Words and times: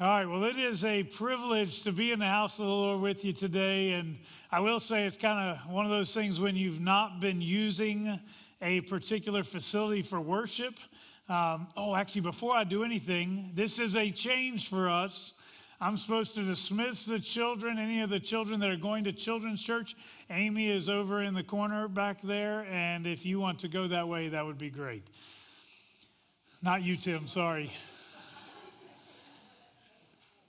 All 0.00 0.08
right, 0.08 0.24
well, 0.24 0.44
it 0.44 0.56
is 0.56 0.82
a 0.84 1.04
privilege 1.18 1.82
to 1.84 1.92
be 1.92 2.12
in 2.12 2.18
the 2.18 2.24
house 2.24 2.52
of 2.52 2.64
the 2.64 2.72
Lord 2.72 3.02
with 3.02 3.22
you 3.22 3.34
today. 3.34 3.90
And 3.90 4.16
I 4.50 4.60
will 4.60 4.80
say 4.80 5.04
it's 5.04 5.18
kind 5.18 5.50
of 5.50 5.70
one 5.70 5.84
of 5.84 5.90
those 5.90 6.12
things 6.14 6.40
when 6.40 6.56
you've 6.56 6.80
not 6.80 7.20
been 7.20 7.42
using 7.42 8.18
a 8.62 8.80
particular 8.80 9.44
facility 9.44 10.02
for 10.08 10.18
worship. 10.18 10.72
Um, 11.28 11.68
oh, 11.76 11.94
actually, 11.94 12.22
before 12.22 12.56
I 12.56 12.64
do 12.64 12.84
anything, 12.84 13.52
this 13.54 13.78
is 13.78 13.94
a 13.94 14.10
change 14.10 14.66
for 14.70 14.88
us. 14.88 15.32
I'm 15.78 15.98
supposed 15.98 16.34
to 16.36 16.44
dismiss 16.46 17.04
the 17.06 17.20
children, 17.34 17.78
any 17.78 18.00
of 18.00 18.08
the 18.08 18.20
children 18.20 18.60
that 18.60 18.70
are 18.70 18.76
going 18.78 19.04
to 19.04 19.12
children's 19.12 19.62
church. 19.62 19.94
Amy 20.30 20.70
is 20.70 20.88
over 20.88 21.22
in 21.22 21.34
the 21.34 21.44
corner 21.44 21.86
back 21.86 22.16
there, 22.22 22.62
and 22.62 23.06
if 23.06 23.26
you 23.26 23.40
want 23.40 23.60
to 23.60 23.68
go 23.68 23.88
that 23.88 24.08
way, 24.08 24.30
that 24.30 24.46
would 24.46 24.58
be 24.58 24.70
great. 24.70 25.02
Not 26.62 26.82
you, 26.82 26.96
Tim, 26.96 27.28
sorry. 27.28 27.70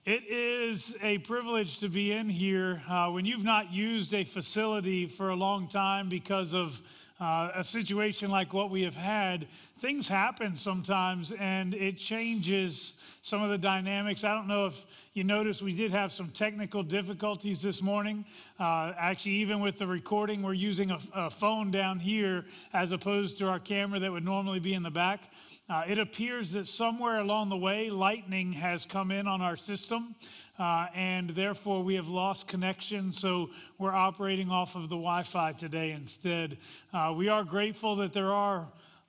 It 0.06 0.30
is 0.30 0.98
a 1.02 1.20
privilege 1.20 1.80
to 1.80 1.88
be 1.88 2.12
in 2.12 2.28
here 2.28 2.82
uh, 2.90 3.12
when 3.12 3.24
you've 3.24 3.46
not 3.46 3.72
used 3.72 4.14
a 4.14 4.26
facility 4.34 5.10
for 5.16 5.30
a 5.30 5.34
long 5.34 5.70
time 5.70 6.10
because 6.10 6.54
of 6.54 6.72
uh, 7.20 7.52
a 7.55 7.63
situation 7.66 8.31
like 8.31 8.53
what 8.53 8.72
we 8.72 8.81
have 8.84 8.94
had. 8.94 9.48
Things 9.81 10.08
happen 10.08 10.55
sometimes 10.58 11.31
and 11.39 11.73
it 11.73 11.98
changes 11.98 12.94
some 13.22 13.41
of 13.41 13.49
the 13.49 13.58
dynamics. 13.58 14.23
I 14.23 14.34
don't 14.34 14.48
know 14.48 14.66
if 14.66 14.73
you 15.13 15.23
noticed 15.23 15.62
we 15.62 15.76
did 15.76 15.91
have 15.91 16.12
some 16.12 16.31
technical 16.36 16.84
difficulties 16.84 17.62
this 17.62 17.81
morning. 17.81 18.26
Uh, 18.59 18.94
actually, 18.99 19.36
even 19.36 19.62
with 19.62 19.77
the 19.77 19.88
recording, 19.88 20.41
we're 20.41 20.53
using 20.53 20.91
a, 20.91 20.98
a 21.13 21.30
phone 21.39 21.72
down 21.72 21.99
here 21.99 22.45
as 22.73 22.91
opposed 22.91 23.38
to 23.38 23.48
our 23.48 23.59
camera 23.59 24.00
that 24.00 24.11
would 24.11 24.25
normally 24.25 24.59
be 24.59 24.73
in 24.73 24.84
the 24.84 24.89
back. 24.89 25.20
Uh, 25.70 25.84
it 25.88 26.00
appears 26.00 26.52
that 26.53 26.66
somewhere 26.66 27.20
along 27.20 27.50
the 27.50 27.58
way, 27.58 27.89
lightning 27.89 28.52
has 28.52 28.86
come 28.91 29.11
in 29.11 29.27
on 29.27 29.41
our 29.41 29.55
system, 29.55 30.16
uh, 30.60 30.86
and 30.96 31.32
therefore 31.36 31.84
we 31.84 31.96
have 31.96 32.06
lost 32.06 32.48
connection. 32.48 33.12
So 33.14 33.48
we're 33.80 33.94
operating 33.94 34.50
off 34.50 34.70
of 34.76 34.84
the 34.84 34.95
Wi 34.95 35.26
Fi 35.32 35.54
today 35.54 35.92
instead. 35.92 36.58
Uh, 36.94 37.14
we 37.18 37.30
are 37.30 37.44
grateful 37.44 37.98
that 37.98 38.14
there 38.14 38.32
are 38.32 38.68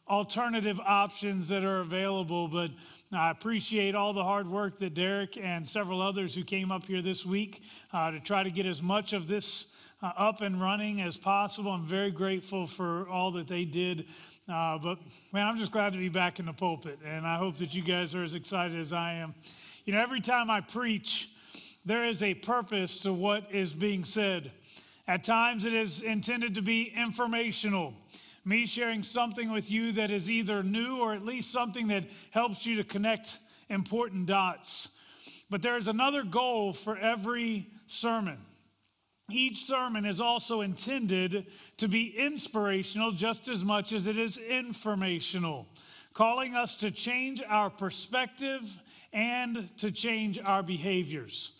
alternative 0.09 0.77
options 0.84 1.48
that 1.48 1.64
are 1.64 1.81
available, 1.81 2.48
but 2.48 2.70
I 3.17 3.31
appreciate 3.31 3.95
all 3.95 4.12
the 4.12 4.23
hard 4.23 4.48
work 4.48 4.78
that 4.81 4.95
Derek 4.95 5.36
and 5.36 5.67
several 5.69 6.03
others 6.03 6.34
who 6.34 6.45
came 6.45 6.70
up 6.70 6.83
here 6.83 7.03
this 7.03 7.25
week 7.28 7.61
uh, 7.92 8.11
to 8.11 8.20
try 8.20 8.42
to 8.42 8.51
get 8.51 8.67
as 8.67 8.81
much 8.83 9.12
of 9.12 9.29
this. 9.29 9.67
Uh, 10.03 10.08
up 10.19 10.42
and 10.42 10.61
running 10.61 11.01
as 11.01 11.17
possible. 11.19 11.70
I'm 11.70 11.89
very 11.89 12.11
grateful 12.11 12.69
for 12.77 13.08
all 13.08 13.33
that 13.33 13.48
they 13.48 13.64
did 13.64 14.05
uh, 14.47 14.77
but 14.79 14.98
man, 15.33 15.47
I'm 15.47 15.56
just 15.56 15.73
glad 15.73 15.92
to 15.92 15.98
be 15.98 16.11
back 16.11 16.39
in 16.39 16.45
the 16.45 16.53
pulpit, 16.53 16.98
and 17.05 17.27
I 17.27 17.39
hope 17.39 17.56
that 17.58 17.73
you 17.73 17.83
guys 17.83 18.14
are 18.14 18.23
as 18.23 18.34
excited 18.34 18.79
as 18.79 18.92
I 18.92 19.14
am. 19.14 19.34
You 19.86 19.95
know, 19.95 20.03
every 20.03 20.20
time 20.20 20.51
I 20.51 20.61
preach, 20.61 21.08
there 21.84 22.08
is 22.08 22.22
a 22.22 22.34
purpose 22.34 22.98
to 23.02 23.12
what 23.12 23.52
is 23.52 23.72
being 23.72 24.04
said. 24.04 24.50
At 25.06 25.24
times, 25.24 25.64
it 25.64 25.74
is 25.74 26.02
intended 26.04 26.54
to 26.54 26.62
be 26.62 26.92
informational, 26.96 27.92
me 28.44 28.66
sharing 28.66 29.02
something 29.02 29.52
with 29.52 29.70
you 29.70 29.92
that 29.92 30.10
is 30.10 30.30
either 30.30 30.62
new 30.62 30.98
or 30.98 31.14
at 31.14 31.24
least 31.24 31.52
something 31.52 31.88
that 31.88 32.05
helps 32.30 32.64
you 32.64 32.77
to 32.77 32.84
connect 32.84 33.27
important 33.68 34.27
dots. 34.27 34.88
But 35.50 35.62
there 35.62 35.77
is 35.77 35.86
another 35.86 36.22
goal 36.22 36.77
for 36.84 36.96
every 36.96 37.68
sermon. 37.86 38.38
Each 39.30 39.56
sermon 39.66 40.05
is 40.05 40.20
also 40.20 40.60
intended 40.60 41.46
to 41.78 41.88
be 41.88 42.14
inspirational 42.18 43.12
just 43.12 43.48
as 43.48 43.62
much 43.62 43.92
as 43.92 44.06
it 44.06 44.18
is 44.18 44.38
informational, 44.38 45.66
calling 46.14 46.55
us 46.55 46.74
to 46.80 46.90
change 46.90 47.42
our 47.46 47.70
perspective 47.70 48.60
and 49.12 49.70
to 49.78 49.92
change 49.92 50.38
our 50.44 50.62
behaviors. 50.62 51.52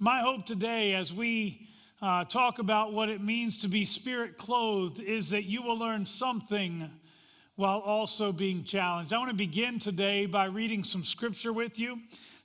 My 0.00 0.20
hope 0.20 0.46
today, 0.46 0.94
as 0.94 1.12
we 1.18 1.66
uh, 2.00 2.22
talk 2.26 2.60
about 2.60 2.92
what 2.92 3.08
it 3.08 3.20
means 3.20 3.62
to 3.62 3.68
be 3.68 3.84
spirit 3.84 4.36
clothed, 4.36 5.00
is 5.00 5.30
that 5.32 5.42
you 5.42 5.60
will 5.60 5.76
learn 5.76 6.06
something 6.06 6.88
while 7.56 7.80
also 7.80 8.30
being 8.30 8.62
challenged. 8.64 9.12
I 9.12 9.18
want 9.18 9.32
to 9.32 9.36
begin 9.36 9.80
today 9.80 10.26
by 10.26 10.44
reading 10.44 10.84
some 10.84 11.02
scripture 11.02 11.52
with 11.52 11.80
you. 11.80 11.96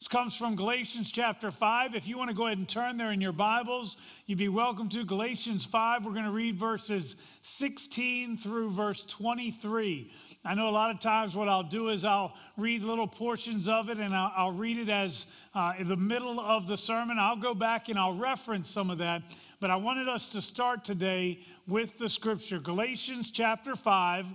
This 0.04 0.10
comes 0.10 0.36
from 0.36 0.58
Galatians 0.58 1.14
chapter 1.16 1.50
5. 1.50 1.96
If 1.96 2.08
you 2.08 2.18
want 2.18 2.30
to 2.30 2.36
go 2.36 2.48
ahead 2.48 2.58
and 2.58 2.68
turn 2.68 2.98
there 2.98 3.14
in 3.14 3.22
your 3.22 3.32
Bibles, 3.32 3.96
you'd 4.26 4.38
be 4.38 4.50
welcome 4.50 4.90
to. 4.90 5.06
Galatians 5.06 5.66
5, 5.72 6.04
we're 6.04 6.12
going 6.12 6.26
to 6.26 6.32
read 6.32 6.60
verses 6.60 7.16
16 7.60 8.40
through 8.44 8.76
verse 8.76 9.02
23. 9.18 10.12
I 10.44 10.56
know 10.56 10.68
a 10.68 10.72
lot 10.72 10.92
of 10.92 11.00
times 11.00 11.34
what 11.34 11.48
I'll 11.48 11.70
do 11.70 11.88
is 11.88 12.04
I'll 12.04 12.34
read 12.58 12.82
little 12.82 13.08
portions 13.08 13.70
of 13.70 13.88
it 13.88 13.98
and 13.98 14.14
I'll, 14.14 14.34
I'll 14.36 14.52
read 14.52 14.78
it 14.78 14.90
as 14.90 15.26
uh, 15.56 15.72
in 15.80 15.88
the 15.88 15.96
middle 15.96 16.38
of 16.38 16.68
the 16.68 16.76
sermon. 16.76 17.16
I'll 17.18 17.40
go 17.40 17.54
back 17.54 17.88
and 17.88 17.98
I'll 17.98 18.20
reference 18.20 18.70
some 18.74 18.90
of 18.90 18.98
that. 18.98 19.22
But 19.64 19.72
I 19.72 19.78
wanted 19.78 20.10
us 20.10 20.28
to 20.34 20.42
start 20.42 20.84
today 20.84 21.40
with 21.70 21.88
the 21.98 22.10
scripture. 22.10 22.60
Galatians 22.60 23.32
chapter 23.34 23.76
5, 23.82 24.26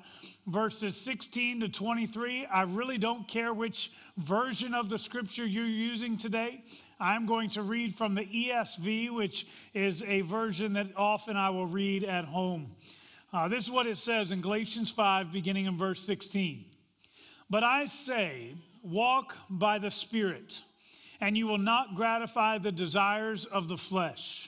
verses 0.46 0.98
16 1.04 1.60
to 1.60 1.68
23. 1.68 2.46
I 2.46 2.62
really 2.62 2.96
don't 2.96 3.28
care 3.28 3.52
which 3.52 3.76
version 4.26 4.72
of 4.72 4.88
the 4.88 4.98
scripture 4.98 5.44
you're 5.44 5.66
using 5.66 6.16
today. 6.16 6.64
I'm 6.98 7.26
going 7.26 7.50
to 7.50 7.62
read 7.62 7.96
from 7.96 8.14
the 8.14 8.22
ESV, 8.22 9.14
which 9.14 9.44
is 9.74 10.02
a 10.06 10.22
version 10.22 10.72
that 10.72 10.86
often 10.96 11.36
I 11.36 11.50
will 11.50 11.66
read 11.66 12.04
at 12.04 12.24
home. 12.24 12.70
Uh, 13.30 13.48
this 13.48 13.64
is 13.64 13.70
what 13.70 13.84
it 13.84 13.98
says 13.98 14.30
in 14.30 14.40
Galatians 14.40 14.94
5, 14.96 15.30
beginning 15.30 15.66
in 15.66 15.76
verse 15.76 16.02
16. 16.06 16.64
But 17.50 17.64
I 17.64 17.84
say, 18.06 18.54
walk 18.82 19.34
by 19.50 19.78
the 19.78 19.90
Spirit, 19.90 20.54
and 21.20 21.36
you 21.36 21.46
will 21.46 21.58
not 21.58 21.96
gratify 21.96 22.60
the 22.60 22.72
desires 22.72 23.46
of 23.52 23.68
the 23.68 23.78
flesh. 23.90 24.47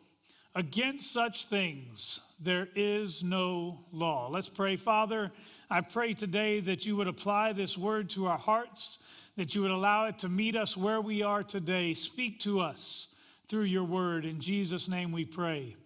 Against 0.53 1.13
such 1.13 1.35
things 1.49 2.19
there 2.43 2.67
is 2.75 3.21
no 3.23 3.79
law. 3.93 4.29
Let's 4.29 4.49
pray. 4.49 4.75
Father, 4.75 5.31
I 5.69 5.79
pray 5.79 6.13
today 6.13 6.59
that 6.61 6.81
you 6.81 6.97
would 6.97 7.07
apply 7.07 7.53
this 7.53 7.77
word 7.81 8.09
to 8.15 8.25
our 8.25 8.37
hearts, 8.37 8.97
that 9.37 9.53
you 9.53 9.61
would 9.61 9.71
allow 9.71 10.07
it 10.07 10.19
to 10.19 10.29
meet 10.29 10.57
us 10.57 10.75
where 10.77 10.99
we 10.99 11.23
are 11.23 11.43
today. 11.43 11.93
Speak 11.93 12.41
to 12.41 12.59
us 12.59 13.07
through 13.49 13.63
your 13.63 13.85
word. 13.85 14.25
In 14.25 14.41
Jesus' 14.41 14.89
name 14.89 15.13
we 15.13 15.23
pray. 15.23 15.77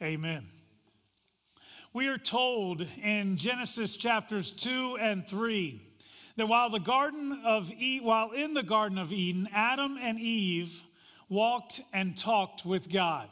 Amen. 0.00 0.46
We 1.92 2.06
are 2.06 2.18
told 2.18 2.82
in 2.82 3.36
Genesis 3.40 3.96
chapters 4.00 4.52
2 4.62 4.96
and 5.00 5.24
3 5.28 5.82
that 6.36 6.46
while 6.46 6.70
the 6.70 6.78
garden 6.78 7.42
of 7.44 7.64
e- 7.64 8.00
while 8.00 8.30
in 8.30 8.54
the 8.54 8.62
garden 8.62 8.98
of 8.98 9.10
Eden, 9.10 9.48
Adam 9.52 9.98
and 10.00 10.20
Eve 10.20 10.68
walked 11.28 11.80
and 11.92 12.16
talked 12.24 12.62
with 12.64 12.92
God 12.92 13.28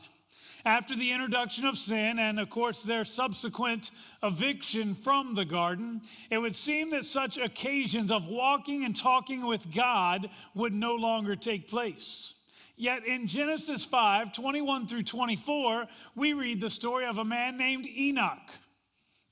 after 0.65 0.95
the 0.95 1.13
introduction 1.13 1.65
of 1.65 1.75
sin 1.75 2.19
and, 2.19 2.39
of 2.39 2.51
course, 2.51 2.83
their 2.87 3.05
subsequent 3.05 3.87
eviction 4.23 4.97
from 5.05 5.35
the 5.35 5.45
garden, 5.45 6.01
it 6.31 6.39
would 6.39 6.55
seem 6.55 6.91
that 6.91 7.05
such 7.05 7.39
occasions 7.43 8.11
of 8.11 8.23
walking 8.27 8.85
and 8.85 8.97
talking 9.01 9.47
with 9.47 9.63
God 9.75 10.29
would 10.55 10.73
no 10.73 10.95
longer 10.95 11.37
take 11.37 11.69
place. 11.69 12.35
Yet 12.77 13.07
in 13.07 13.29
Genesis 13.29 13.87
5 13.91 14.35
21 14.35 14.89
through 14.89 15.05
24, 15.05 15.87
we 16.17 16.33
read 16.33 16.61
the 16.61 16.71
story 16.71 17.07
of 17.07 17.19
a 17.19 17.25
man 17.25 17.59
named 17.59 17.87
Enoch. 17.87 18.39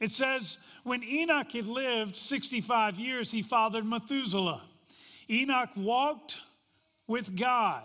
It 0.00 0.10
says, 0.10 0.56
When 0.84 1.02
Enoch 1.02 1.50
had 1.52 1.66
lived 1.66 2.16
65 2.16 2.94
years, 2.94 3.30
he 3.30 3.42
fathered 3.42 3.84
Methuselah. 3.84 4.62
Enoch 5.28 5.70
walked 5.76 6.34
with 7.06 7.38
God 7.38 7.84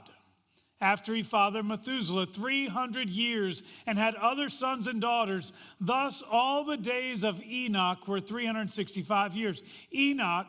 after 0.82 1.16
he 1.16 1.24
fathered 1.24 1.66
Methuselah 1.66 2.28
300 2.36 3.10
years 3.10 3.62
and 3.88 3.98
had 3.98 4.16
other 4.16 4.50
sons 4.50 4.88
and 4.88 5.02
daughters. 5.02 5.52
Thus, 5.80 6.22
all 6.30 6.66
the 6.66 6.78
days 6.78 7.24
of 7.24 7.36
Enoch 7.42 8.08
were 8.08 8.20
365 8.20 9.34
years. 9.34 9.62
Enoch 9.94 10.48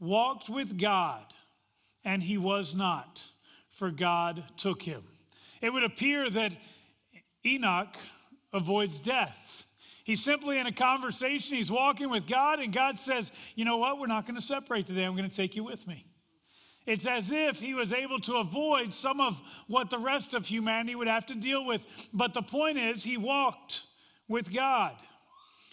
walked 0.00 0.48
with 0.48 0.80
God, 0.80 1.22
and 2.04 2.22
he 2.22 2.36
was 2.36 2.74
not, 2.76 3.20
for 3.78 3.90
God 3.90 4.42
took 4.58 4.82
him. 4.82 5.02
It 5.62 5.70
would 5.70 5.84
appear 5.84 6.28
that 6.28 6.52
Enoch 7.44 7.94
avoids 8.52 9.00
death. 9.02 9.34
He's 10.04 10.24
simply 10.24 10.58
in 10.58 10.66
a 10.66 10.74
conversation, 10.74 11.56
he's 11.56 11.70
walking 11.70 12.10
with 12.10 12.28
God, 12.28 12.58
and 12.58 12.74
God 12.74 12.96
says, 13.04 13.30
You 13.54 13.64
know 13.64 13.76
what? 13.76 14.00
We're 14.00 14.06
not 14.06 14.26
going 14.26 14.34
to 14.34 14.42
separate 14.42 14.86
today. 14.86 15.04
I'm 15.04 15.16
going 15.16 15.30
to 15.30 15.36
take 15.36 15.54
you 15.54 15.62
with 15.62 15.86
me. 15.86 16.04
It's 16.86 17.06
as 17.06 17.28
if 17.30 17.56
he 17.56 17.74
was 17.74 17.92
able 17.92 18.20
to 18.20 18.36
avoid 18.36 18.92
some 18.94 19.20
of 19.20 19.34
what 19.68 19.90
the 19.90 19.98
rest 19.98 20.34
of 20.34 20.44
humanity 20.44 20.94
would 20.94 21.08
have 21.08 21.26
to 21.26 21.34
deal 21.34 21.64
with. 21.64 21.82
But 22.12 22.34
the 22.34 22.42
point 22.42 22.78
is, 22.78 23.04
he 23.04 23.16
walked 23.16 23.74
with 24.28 24.52
God. 24.54 24.94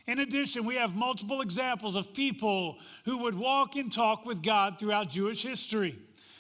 In 0.08 0.20
addition, 0.20 0.66
we 0.66 0.76
have 0.76 0.92
multiple 0.92 1.42
examples 1.42 1.96
of 1.96 2.14
people 2.14 2.78
who 3.06 3.20
would 3.24 3.36
walk 3.36 3.76
and 3.76 3.92
talk 3.92 4.26
with 4.26 4.44
God 4.44 4.76
throughout 4.80 5.10
Jewish 5.10 5.44
history. 5.44 5.98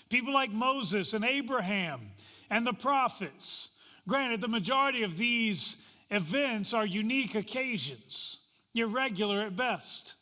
People 0.10 0.34
like 0.34 0.52
Moses 0.52 1.14
and 1.14 1.26
Abraham 1.26 2.02
and 2.50 2.66
the 2.66 2.74
prophets. 2.74 3.70
Granted, 4.08 4.40
the 4.40 4.48
majority 4.48 5.04
of 5.04 5.18
these 5.18 5.76
events 6.10 6.74
are 6.74 6.86
unique 6.86 7.36
occasions, 7.36 8.38
irregular 8.74 9.42
at 9.42 9.58
best. 9.58 10.14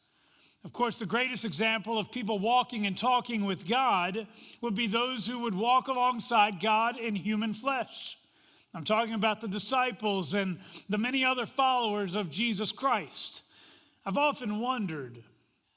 Of 0.65 0.73
course, 0.73 0.97
the 0.97 1.05
greatest 1.05 1.45
example 1.45 1.99
of 1.99 2.11
people 2.11 2.39
walking 2.39 2.87
and 2.87 2.97
talking 2.97 3.45
with 3.45 3.69
God 3.69 4.27
would 4.63 4.75
be 4.75 4.87
those 4.87 5.27
who 5.27 5.41
would 5.41 5.53
walk 5.53 5.87
alongside 5.87 6.55
God 6.59 6.97
in 6.97 7.15
human 7.15 7.53
flesh. 7.53 7.87
I'm 8.73 8.83
talking 8.83 9.13
about 9.13 9.41
the 9.41 9.47
disciples 9.47 10.33
and 10.33 10.57
the 10.89 10.97
many 10.97 11.23
other 11.23 11.45
followers 11.55 12.15
of 12.15 12.31
Jesus 12.31 12.73
Christ. 12.75 13.41
I've 14.07 14.17
often 14.17 14.59
wondered 14.59 15.23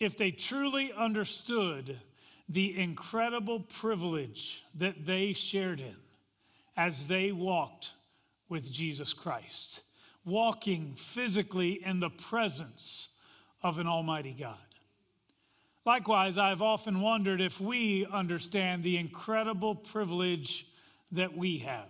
if 0.00 0.16
they 0.16 0.30
truly 0.30 0.90
understood 0.98 2.00
the 2.48 2.80
incredible 2.80 3.66
privilege 3.82 4.42
that 4.80 4.94
they 5.06 5.34
shared 5.50 5.80
in 5.80 5.96
as 6.78 7.04
they 7.10 7.30
walked 7.30 7.84
with 8.48 8.64
Jesus 8.72 9.14
Christ, 9.22 9.80
walking 10.24 10.96
physically 11.14 11.80
in 11.84 12.00
the 12.00 12.10
presence 12.30 13.08
of 13.62 13.76
an 13.76 13.86
Almighty 13.86 14.34
God. 14.38 14.56
Likewise, 15.88 16.36
I've 16.36 16.60
often 16.60 17.00
wondered 17.00 17.40
if 17.40 17.54
we 17.58 18.06
understand 18.12 18.84
the 18.84 18.98
incredible 18.98 19.74
privilege 19.90 20.66
that 21.12 21.34
we 21.34 21.60
have. 21.60 21.88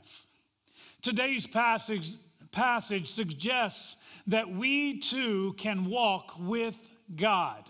Today's 1.02 1.44
passage, 1.52 2.04
passage 2.52 3.06
suggests 3.06 3.96
that 4.28 4.48
we 4.48 5.02
too 5.10 5.52
can 5.60 5.90
walk 5.90 6.26
with 6.38 6.76
God. 7.20 7.64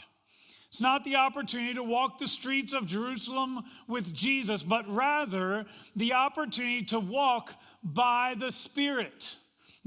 It's 0.71 0.83
not 0.83 1.03
the 1.03 1.17
opportunity 1.17 1.73
to 1.73 1.83
walk 1.83 2.19
the 2.19 2.29
streets 2.29 2.75
of 2.75 2.87
Jerusalem 2.87 3.65
with 3.89 4.15
Jesus, 4.15 4.63
but 4.69 4.85
rather 4.87 5.65
the 5.97 6.13
opportunity 6.13 6.85
to 6.91 7.01
walk 7.01 7.47
by 7.83 8.35
the 8.39 8.53
Spirit. 8.67 9.25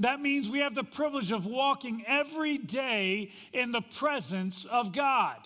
That 0.00 0.20
means 0.20 0.50
we 0.50 0.58
have 0.58 0.74
the 0.74 0.82
privilege 0.82 1.30
of 1.30 1.46
walking 1.46 2.02
every 2.08 2.58
day 2.58 3.30
in 3.52 3.70
the 3.70 3.84
presence 4.00 4.66
of 4.68 4.92
God. 4.92 5.36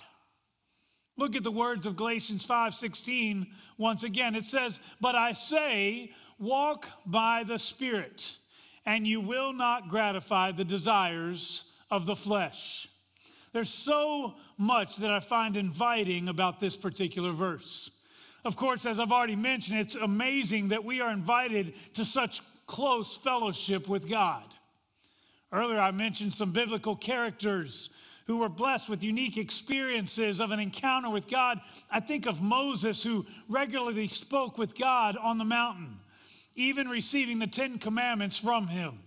Look 1.17 1.35
at 1.35 1.43
the 1.43 1.51
words 1.51 1.87
of 1.87 1.97
Galatians 1.97 2.45
5:16 2.47 3.47
once 3.79 4.05
again. 4.05 4.35
It 4.35 4.45
says, 4.45 4.79
"But 5.01 5.15
I 5.15 5.33
say, 5.33 6.13
walk 6.39 6.87
by 7.07 7.45
the 7.45 7.59
Spirit, 7.59 8.23
and 8.85 9.07
you 9.07 9.21
will 9.21 9.53
not 9.53 9.89
gratify 9.89 10.53
the 10.53 10.65
desires 10.65 11.65
of 11.91 12.07
the 12.07 12.17
flesh." 12.17 12.89
There's 13.53 13.73
so 13.85 14.35
much 14.59 14.95
that 14.97 15.11
I 15.11 15.21
find 15.21 15.57
inviting 15.57 16.29
about 16.29 16.61
this 16.61 16.77
particular 16.77 17.33
verse. 17.33 17.91
Of 18.45 18.57
course, 18.57 18.85
as 18.85 19.01
I've 19.01 19.13
already 19.13 19.37
mentioned, 19.37 19.79
it's 19.79 19.95
amazing 19.95 20.69
that 20.69 20.85
we 20.85 21.01
are 21.01 21.11
invited 21.11 21.75
to 21.95 22.05
such 22.05 22.41
close 22.67 23.19
fellowship 23.25 23.89
with 23.89 24.09
God. 24.09 24.45
Earlier, 25.53 25.81
I 25.81 25.91
mentioned 25.93 26.35
some 26.35 26.53
biblical 26.53 26.97
characters 26.97 27.89
who 28.27 28.39
were 28.39 28.49
blessed 28.49 28.89
with 28.89 29.03
unique 29.03 29.37
experiences 29.37 30.41
of 30.41 30.51
an 30.51 30.59
encounter 30.59 31.11
with 31.11 31.31
God. 31.31 31.59
I 31.91 32.01
think 32.01 32.27
of 32.27 32.37
Moses, 32.37 33.03
who 33.03 33.25
regularly 33.49 34.09
spoke 34.09 34.59
with 34.59 34.77
God 34.79 35.17
on 35.17 35.39
the 35.39 35.45
mountain, 35.45 35.97
even 36.57 36.89
receiving 36.89 37.39
the 37.39 37.47
Ten 37.47 37.79
Commandments 37.79 38.41
from 38.43 38.67
him, 38.67 38.99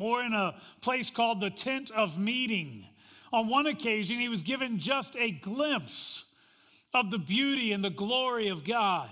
or 0.00 0.22
in 0.22 0.32
a 0.32 0.54
place 0.82 1.10
called 1.14 1.40
the 1.40 1.50
Tent 1.50 1.90
of 1.94 2.18
Meeting. 2.18 2.84
On 3.32 3.48
one 3.48 3.66
occasion, 3.66 4.18
he 4.18 4.28
was 4.28 4.42
given 4.42 4.80
just 4.80 5.14
a 5.16 5.30
glimpse 5.30 6.24
of 6.92 7.10
the 7.12 7.18
beauty 7.18 7.72
and 7.72 7.84
the 7.84 7.90
glory 7.90 8.48
of 8.48 8.66
God. 8.66 9.10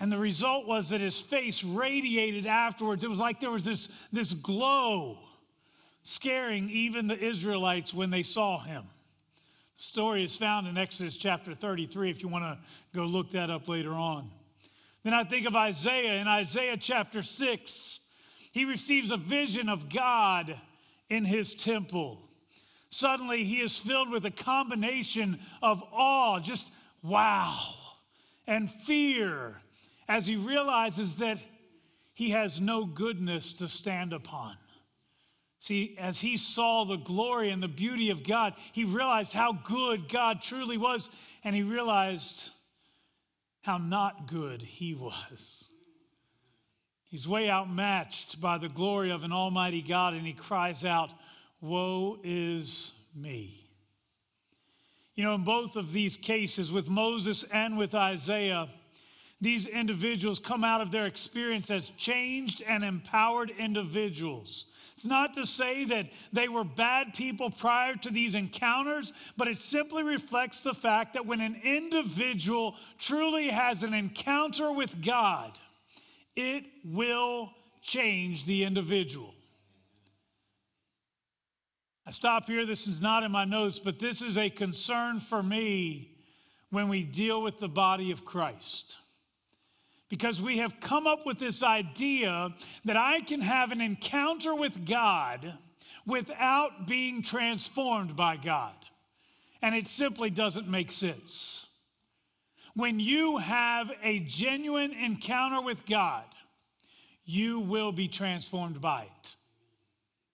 And 0.00 0.10
the 0.10 0.18
result 0.18 0.66
was 0.66 0.88
that 0.90 1.00
his 1.00 1.22
face 1.30 1.62
radiated 1.64 2.46
afterwards. 2.46 3.04
It 3.04 3.10
was 3.10 3.18
like 3.18 3.40
there 3.40 3.50
was 3.50 3.64
this, 3.64 3.88
this 4.12 4.32
glow 4.42 5.18
scaring 6.04 6.70
even 6.70 7.08
the 7.08 7.18
Israelites 7.18 7.92
when 7.92 8.10
they 8.10 8.22
saw 8.22 8.62
him. 8.62 8.84
The 9.76 9.82
story 9.82 10.24
is 10.24 10.36
found 10.36 10.66
in 10.66 10.78
Exodus 10.78 11.16
chapter 11.20 11.54
33 11.54 12.10
if 12.10 12.22
you 12.22 12.28
want 12.28 12.44
to 12.44 12.58
go 12.96 13.04
look 13.04 13.32
that 13.32 13.50
up 13.50 13.68
later 13.68 13.92
on. 13.92 14.30
Then 15.02 15.14
I 15.14 15.24
think 15.24 15.46
of 15.46 15.54
Isaiah 15.54 16.20
in 16.20 16.28
Isaiah 16.28 16.76
chapter 16.80 17.22
6. 17.22 17.98
He 18.52 18.64
receives 18.64 19.10
a 19.10 19.16
vision 19.16 19.68
of 19.68 19.80
God 19.94 20.54
in 21.10 21.24
his 21.24 21.54
temple. 21.64 22.18
Suddenly 22.90 23.44
he 23.44 23.56
is 23.56 23.82
filled 23.86 24.10
with 24.10 24.24
a 24.24 24.30
combination 24.30 25.38
of 25.60 25.78
awe, 25.92 26.40
just 26.40 26.64
wow, 27.02 27.58
and 28.46 28.68
fear 28.86 29.56
as 30.08 30.26
he 30.26 30.36
realizes 30.36 31.14
that 31.18 31.38
he 32.14 32.30
has 32.30 32.58
no 32.60 32.86
goodness 32.86 33.54
to 33.58 33.68
stand 33.68 34.12
upon. 34.12 34.56
See, 35.64 35.96
as 35.98 36.18
he 36.20 36.36
saw 36.36 36.84
the 36.84 36.98
glory 36.98 37.50
and 37.50 37.62
the 37.62 37.68
beauty 37.68 38.10
of 38.10 38.26
God, 38.26 38.52
he 38.74 38.84
realized 38.84 39.32
how 39.32 39.58
good 39.66 40.12
God 40.12 40.38
truly 40.48 40.76
was, 40.76 41.08
and 41.42 41.56
he 41.56 41.62
realized 41.62 42.50
how 43.62 43.78
not 43.78 44.28
good 44.28 44.60
he 44.60 44.94
was. 44.94 45.64
He's 47.08 47.26
way 47.26 47.48
outmatched 47.48 48.36
by 48.42 48.58
the 48.58 48.68
glory 48.68 49.10
of 49.10 49.22
an 49.22 49.32
almighty 49.32 49.82
God, 49.86 50.12
and 50.12 50.26
he 50.26 50.34
cries 50.34 50.84
out, 50.84 51.08
Woe 51.62 52.18
is 52.22 52.92
me. 53.16 53.54
You 55.14 55.24
know, 55.24 55.34
in 55.34 55.44
both 55.44 55.76
of 55.76 55.92
these 55.92 56.18
cases, 56.26 56.70
with 56.70 56.88
Moses 56.88 57.42
and 57.52 57.78
with 57.78 57.94
Isaiah, 57.94 58.66
these 59.44 59.66
individuals 59.66 60.40
come 60.46 60.64
out 60.64 60.80
of 60.80 60.90
their 60.90 61.06
experience 61.06 61.70
as 61.70 61.88
changed 61.98 62.62
and 62.66 62.82
empowered 62.82 63.50
individuals 63.58 64.64
it's 64.96 65.06
not 65.10 65.34
to 65.34 65.44
say 65.44 65.84
that 65.86 66.06
they 66.32 66.48
were 66.48 66.64
bad 66.64 67.14
people 67.14 67.50
prior 67.60 67.94
to 67.94 68.10
these 68.10 68.34
encounters, 68.34 69.12
but 69.36 69.48
it 69.48 69.58
simply 69.58 70.02
reflects 70.02 70.60
the 70.62 70.74
fact 70.80 71.14
that 71.14 71.26
when 71.26 71.40
an 71.40 71.60
individual 71.64 72.74
truly 73.06 73.48
has 73.48 73.82
an 73.82 73.92
encounter 73.92 74.72
with 74.72 74.90
God, 75.04 75.50
it 76.36 76.64
will 76.86 77.50
change 77.82 78.46
the 78.46 78.64
individual. 78.64 79.34
I 82.06 82.10
stop 82.12 82.44
here. 82.44 82.64
This 82.64 82.86
is 82.86 83.02
not 83.02 83.24
in 83.24 83.32
my 83.32 83.44
notes, 83.44 83.80
but 83.84 83.98
this 83.98 84.22
is 84.22 84.38
a 84.38 84.48
concern 84.48 85.22
for 85.28 85.42
me 85.42 86.10
when 86.70 86.88
we 86.88 87.02
deal 87.02 87.42
with 87.42 87.58
the 87.58 87.68
body 87.68 88.10
of 88.12 88.24
Christ 88.24 88.96
because 90.14 90.40
we 90.40 90.58
have 90.58 90.70
come 90.86 91.08
up 91.08 91.26
with 91.26 91.40
this 91.40 91.60
idea 91.64 92.48
that 92.84 92.96
I 92.96 93.18
can 93.26 93.40
have 93.40 93.72
an 93.72 93.80
encounter 93.80 94.54
with 94.54 94.72
God 94.88 95.40
without 96.06 96.86
being 96.86 97.24
transformed 97.24 98.14
by 98.16 98.36
God. 98.36 98.74
And 99.60 99.74
it 99.74 99.88
simply 99.96 100.30
doesn't 100.30 100.68
make 100.68 100.92
sense. 100.92 101.66
When 102.76 103.00
you 103.00 103.38
have 103.38 103.88
a 104.04 104.24
genuine 104.38 104.92
encounter 104.92 105.62
with 105.62 105.78
God, 105.90 106.22
you 107.24 107.58
will 107.58 107.90
be 107.90 108.06
transformed 108.06 108.80
by 108.80 109.08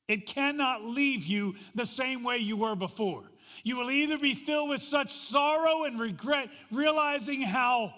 it. 0.09 0.13
It 0.13 0.31
cannot 0.35 0.85
leave 0.85 1.23
you 1.23 1.55
the 1.75 1.87
same 1.87 2.23
way 2.23 2.37
you 2.37 2.59
were 2.59 2.77
before. 2.77 3.23
You 3.63 3.79
will 3.79 3.91
either 3.91 4.19
be 4.19 4.43
filled 4.45 4.69
with 4.69 4.83
such 4.83 5.09
sorrow 5.31 5.85
and 5.85 5.99
regret, 5.99 6.49
realizing 6.71 7.41
how 7.41 7.95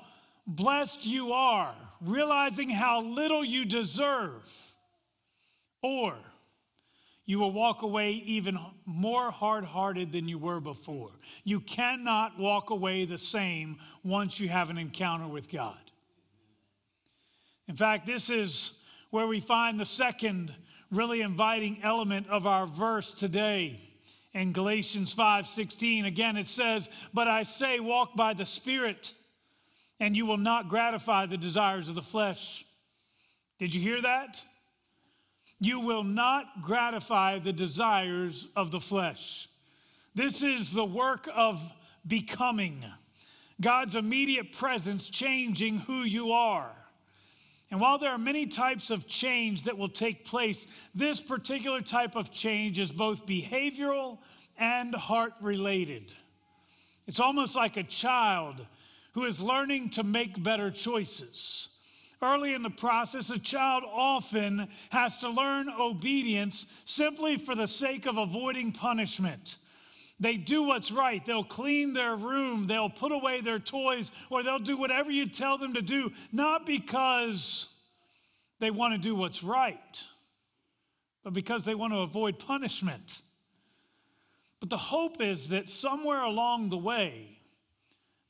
blessed 0.47 0.99
you 1.03 1.33
are, 1.33 1.75
realizing 2.01 2.71
how 2.71 3.03
little 3.03 3.45
you 3.45 3.65
deserve, 3.65 4.43
or 5.83 6.17
you 7.25 7.39
will 7.39 7.53
walk 7.53 7.83
away 7.83 8.11
even 8.27 8.59
more 8.85 9.31
hard 9.31 9.65
hearted 9.65 10.13
than 10.13 10.29
you 10.29 10.39
were 10.39 10.61
before. 10.61 11.11
You 11.45 11.61
cannot 11.61 12.39
walk 12.39 12.71
away 12.71 13.07
the 13.07 13.19
same 13.19 13.79
once 14.05 14.41
you 14.41 14.49
have 14.49 14.71
an 14.71 14.79
encounter 14.79 15.29
with 15.29 15.51
God. 15.51 15.79
In 17.69 17.77
fact, 17.77 18.07
this 18.07 18.29
is 18.29 18.73
where 19.11 19.27
we 19.27 19.41
find 19.47 19.79
the 19.79 19.87
second 19.87 20.53
really 20.91 21.23
inviting 21.23 21.81
element 21.83 22.27
of 22.29 22.47
our 22.47 22.67
verse 22.67 23.15
today. 23.19 23.81
In 24.35 24.53
Galatians 24.53 25.15
5:16 25.15 26.07
again 26.07 26.37
it 26.37 26.49
says, 26.49 26.89
"But 27.15 27.29
I 27.29 27.45
say 27.45 27.81
walk 27.81 28.15
by 28.17 28.35
the 28.35 28.47
Spirit, 28.47 29.13
and 30.03 30.17
you 30.17 30.27
will 30.27 30.37
not 30.37 30.69
gratify 30.69 31.27
the 31.27 31.37
desires 31.37 31.89
of 31.89 31.95
the 31.95 32.03
flesh." 32.03 32.65
Did 33.61 33.73
you 33.73 33.81
hear 33.81 34.03
that? 34.03 34.43
You 35.61 35.79
will 35.79 36.03
not 36.03 36.61
gratify 36.61 37.39
the 37.39 37.53
desires 37.53 38.49
of 38.57 38.73
the 38.73 38.81
flesh. 38.81 39.47
This 40.17 40.43
is 40.43 40.73
the 40.73 40.85
work 40.85 41.29
of 41.33 41.61
becoming. 42.05 42.85
God's 43.61 43.95
immediate 43.95 44.53
presence 44.55 45.09
changing 45.09 45.79
who 45.79 46.03
you 46.03 46.33
are. 46.33 46.75
And 47.71 47.81
while 47.81 47.99
there 47.99 48.11
are 48.11 48.19
many 48.19 48.47
types 48.49 48.91
of 48.91 49.07
change 49.07 49.63
that 49.65 49.79
will 49.79 49.89
take 49.89 50.25
place, 50.25 50.67
this 50.97 51.21
particular 51.21 51.81
type 51.81 52.17
of 52.17 52.33
change 52.33 52.81
is 52.81 52.91
both 52.91 53.25
behavioral 53.25 54.19
and 54.59 54.93
heart 54.93 55.35
related. 55.41 56.13
It's 57.07 57.21
almost 57.21 57.55
like 57.55 57.77
a 57.77 57.85
child 57.85 58.67
who 59.15 59.25
is 59.25 59.41
learning 59.41 59.91
to 59.95 60.03
make 60.03 60.43
better 60.43 60.71
choices. 60.71 61.69
Early 62.23 62.55
in 62.55 62.63
the 62.63 62.71
process, 62.71 63.31
a 63.31 63.41
child 63.41 63.83
often 63.85 64.69
has 64.91 65.17
to 65.21 65.29
learn 65.29 65.69
obedience 65.69 66.67
simply 66.85 67.39
for 67.45 67.57
the 67.57 67.67
sake 67.67 68.07
of 68.07 68.17
avoiding 68.17 68.73
punishment. 68.73 69.49
They 70.21 70.37
do 70.37 70.63
what's 70.63 70.93
right. 70.93 71.21
They'll 71.27 71.45
clean 71.45 71.95
their 71.95 72.15
room, 72.15 72.69
they'll 72.69 72.91
put 72.91 73.11
away 73.11 73.41
their 73.41 73.59
toys, 73.59 74.09
or 74.31 74.45
they'll 74.45 74.61
do 74.61 74.79
whatever 74.79 75.11
you 75.11 75.27
tell 75.37 75.59
them 75.59 75.75
to 75.75 75.83
do, 75.83 76.11
not 76.31 76.65
because 76.65 77.67
they 78.61 78.71
want 78.71 78.95
to 78.95 79.09
do 79.09 79.17
what's 79.17 79.43
right, 79.43 79.77
but 81.25 81.35
because 81.35 81.65
they 81.65 81.75
want 81.75 81.93
to 81.93 81.99
avoid 81.99 82.39
punishment. 82.39 83.03
But 84.61 84.71
the 84.71 84.79
hope 84.79 85.17
is 85.21 85.49
that 85.51 85.67
somewhere 85.67 86.23
along 86.23 86.71
the 86.71 86.79
way, 86.79 87.37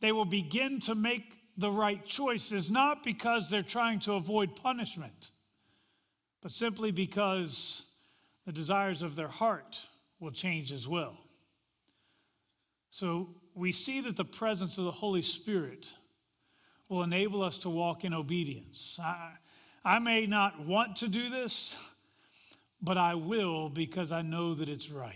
they 0.03 0.13
will 0.13 0.27
begin 0.27 0.81
to 0.83 0.95
make 0.95 1.23
the 1.57 1.71
right 1.71 2.05
choices, 2.05 2.69
not 2.71 3.05
because 3.05 3.49
they're 3.51 3.63
trying 3.63 4.01
to 4.01 4.13
avoid 4.13 4.57
punishment, 4.57 5.13
but 6.43 6.51
simply 6.51 6.91
because 6.91 7.83
the 8.45 8.53
desires 8.53 9.01
of 9.01 9.15
their 9.15 9.29
heart 9.29 9.77
will 10.19 10.33
change 10.33 10.73
as 10.73 10.87
well. 10.89 11.17
So 12.91 13.29
we 13.55 13.73
see 13.73 14.03
that 14.03 14.17
the 14.17 14.25
presence 14.25 14.77
of 14.77 14.85
the 14.85 14.93
Holy 14.93 15.23
Spirit 15.23 15.87
will 16.89 17.05
enable 17.05 17.43
us 17.43 17.59
to 17.63 17.71
walk 17.71 18.05
in 18.05 18.13
obedience. 18.13 18.99
I, 19.01 19.31
I 19.85 19.99
may 20.01 20.27
not 20.27 20.67
want 20.67 20.97
to 20.99 21.09
do 21.09 21.31
this, 21.31 21.75
but 22.83 22.99
I 22.99 23.15
will 23.15 23.71
because 23.71 24.11
I 24.11 24.23
know 24.23 24.55
that 24.55 24.69
it's 24.69 24.91
right. 24.91 25.15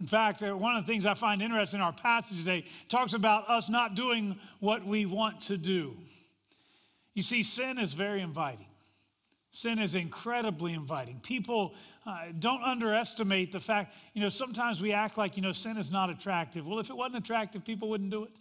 In 0.00 0.06
fact, 0.06 0.42
uh, 0.42 0.56
one 0.56 0.76
of 0.76 0.86
the 0.86 0.92
things 0.92 1.06
I 1.06 1.14
find 1.18 1.42
interesting 1.42 1.80
in 1.80 1.84
our 1.84 1.92
passage 1.92 2.36
today 2.38 2.64
talks 2.90 3.14
about 3.14 3.50
us 3.50 3.66
not 3.68 3.94
doing 3.94 4.38
what 4.60 4.86
we 4.86 5.06
want 5.06 5.42
to 5.48 5.58
do. 5.58 5.94
You 7.14 7.22
see, 7.22 7.42
sin 7.42 7.78
is 7.78 7.94
very 7.94 8.22
inviting. 8.22 8.66
Sin 9.50 9.78
is 9.78 9.94
incredibly 9.94 10.74
inviting. 10.74 11.20
People 11.26 11.72
uh, 12.06 12.26
don't 12.38 12.62
underestimate 12.62 13.50
the 13.50 13.60
fact, 13.60 13.92
you 14.12 14.22
know, 14.22 14.28
sometimes 14.28 14.80
we 14.80 14.92
act 14.92 15.18
like, 15.18 15.36
you 15.36 15.42
know, 15.42 15.52
sin 15.52 15.78
is 15.78 15.90
not 15.90 16.10
attractive. 16.10 16.66
Well, 16.66 16.78
if 16.78 16.90
it 16.90 16.96
wasn't 16.96 17.24
attractive, 17.24 17.64
people 17.64 17.88
wouldn't 17.88 18.10
do 18.10 18.24
it. 18.24 18.32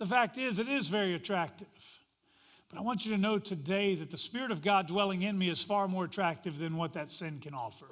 The 0.00 0.06
fact 0.06 0.38
is, 0.38 0.58
it 0.58 0.66
is 0.66 0.88
very 0.88 1.14
attractive. 1.14 1.68
But 2.70 2.78
I 2.78 2.82
want 2.82 3.02
you 3.04 3.12
to 3.12 3.18
know 3.18 3.38
today 3.38 3.96
that 3.96 4.10
the 4.10 4.16
Spirit 4.16 4.50
of 4.50 4.64
God 4.64 4.88
dwelling 4.88 5.22
in 5.22 5.38
me 5.38 5.50
is 5.50 5.62
far 5.68 5.86
more 5.86 6.06
attractive 6.06 6.56
than 6.56 6.76
what 6.76 6.94
that 6.94 7.10
sin 7.10 7.38
can 7.40 7.54
offer. 7.54 7.86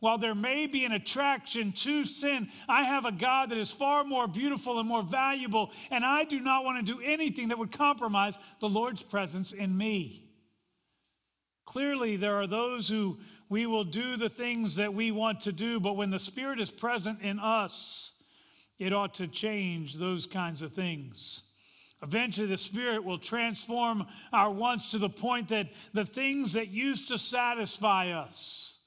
While 0.00 0.16
there 0.16 0.34
may 0.34 0.66
be 0.66 0.86
an 0.86 0.92
attraction 0.92 1.74
to 1.84 2.04
sin, 2.04 2.48
I 2.68 2.84
have 2.84 3.04
a 3.04 3.12
God 3.12 3.50
that 3.50 3.58
is 3.58 3.74
far 3.78 4.02
more 4.02 4.26
beautiful 4.26 4.80
and 4.80 4.88
more 4.88 5.02
valuable, 5.08 5.70
and 5.90 6.04
I 6.04 6.24
do 6.24 6.40
not 6.40 6.64
want 6.64 6.84
to 6.84 6.94
do 6.94 7.02
anything 7.02 7.48
that 7.48 7.58
would 7.58 7.76
compromise 7.76 8.36
the 8.60 8.66
Lord's 8.66 9.02
presence 9.02 9.52
in 9.52 9.76
me. 9.76 10.24
Clearly, 11.66 12.16
there 12.16 12.36
are 12.36 12.46
those 12.46 12.88
who 12.88 13.18
we 13.50 13.66
will 13.66 13.84
do 13.84 14.16
the 14.16 14.30
things 14.30 14.78
that 14.78 14.94
we 14.94 15.12
want 15.12 15.42
to 15.42 15.52
do, 15.52 15.78
but 15.78 15.96
when 15.96 16.10
the 16.10 16.18
Spirit 16.18 16.60
is 16.60 16.70
present 16.80 17.20
in 17.20 17.38
us, 17.38 18.12
it 18.78 18.94
ought 18.94 19.14
to 19.14 19.28
change 19.28 19.94
those 19.98 20.26
kinds 20.32 20.62
of 20.62 20.72
things. 20.72 21.42
Eventually, 22.02 22.46
the 22.46 22.56
Spirit 22.56 23.04
will 23.04 23.18
transform 23.18 24.06
our 24.32 24.50
wants 24.50 24.90
to 24.92 24.98
the 24.98 25.10
point 25.10 25.50
that 25.50 25.66
the 25.92 26.06
things 26.06 26.54
that 26.54 26.68
used 26.68 27.08
to 27.08 27.18
satisfy 27.18 28.12
us 28.12 28.78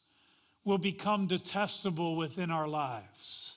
will 0.66 0.78
become 0.78 1.28
detestable 1.28 2.16
within 2.16 2.50
our 2.50 2.68
lives. 2.68 3.54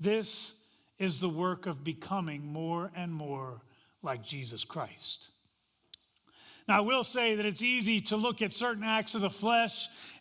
This 0.00 0.52
is 0.98 1.20
the 1.20 1.28
work 1.28 1.66
of 1.66 1.84
becoming 1.84 2.44
more 2.44 2.90
and 2.96 3.12
more 3.12 3.60
like 4.02 4.24
Jesus 4.24 4.64
Christ. 4.68 5.28
Now, 6.68 6.76
I 6.76 6.80
will 6.80 7.02
say 7.02 7.34
that 7.34 7.46
it's 7.46 7.62
easy 7.62 8.02
to 8.08 8.16
look 8.16 8.42
at 8.42 8.52
certain 8.52 8.84
acts 8.84 9.14
of 9.14 9.22
the 9.22 9.30
flesh 9.40 9.72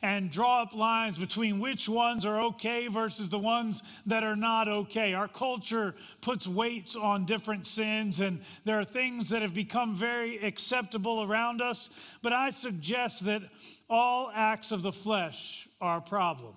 and 0.01 0.31
draw 0.31 0.61
up 0.61 0.71
lines 0.71 1.17
between 1.17 1.59
which 1.59 1.89
ones 1.89 2.25
are 2.25 2.41
okay 2.43 2.87
versus 2.87 3.29
the 3.29 3.37
ones 3.37 3.81
that 4.05 4.23
are 4.23 4.37
not 4.37 4.69
okay. 4.69 5.13
Our 5.13 5.27
culture 5.27 5.93
puts 6.21 6.47
weights 6.47 6.95
on 6.95 7.25
different 7.25 7.65
sins, 7.65 8.21
and 8.21 8.39
there 8.65 8.79
are 8.79 8.85
things 8.85 9.29
that 9.31 9.41
have 9.41 9.53
become 9.53 9.99
very 9.99 10.37
acceptable 10.41 11.21
around 11.21 11.61
us. 11.61 11.89
But 12.23 12.31
I 12.31 12.51
suggest 12.51 13.25
that 13.25 13.41
all 13.89 14.31
acts 14.33 14.71
of 14.71 14.83
the 14.83 14.93
flesh 15.03 15.35
are 15.81 15.97
a 15.97 16.09
problem. 16.09 16.55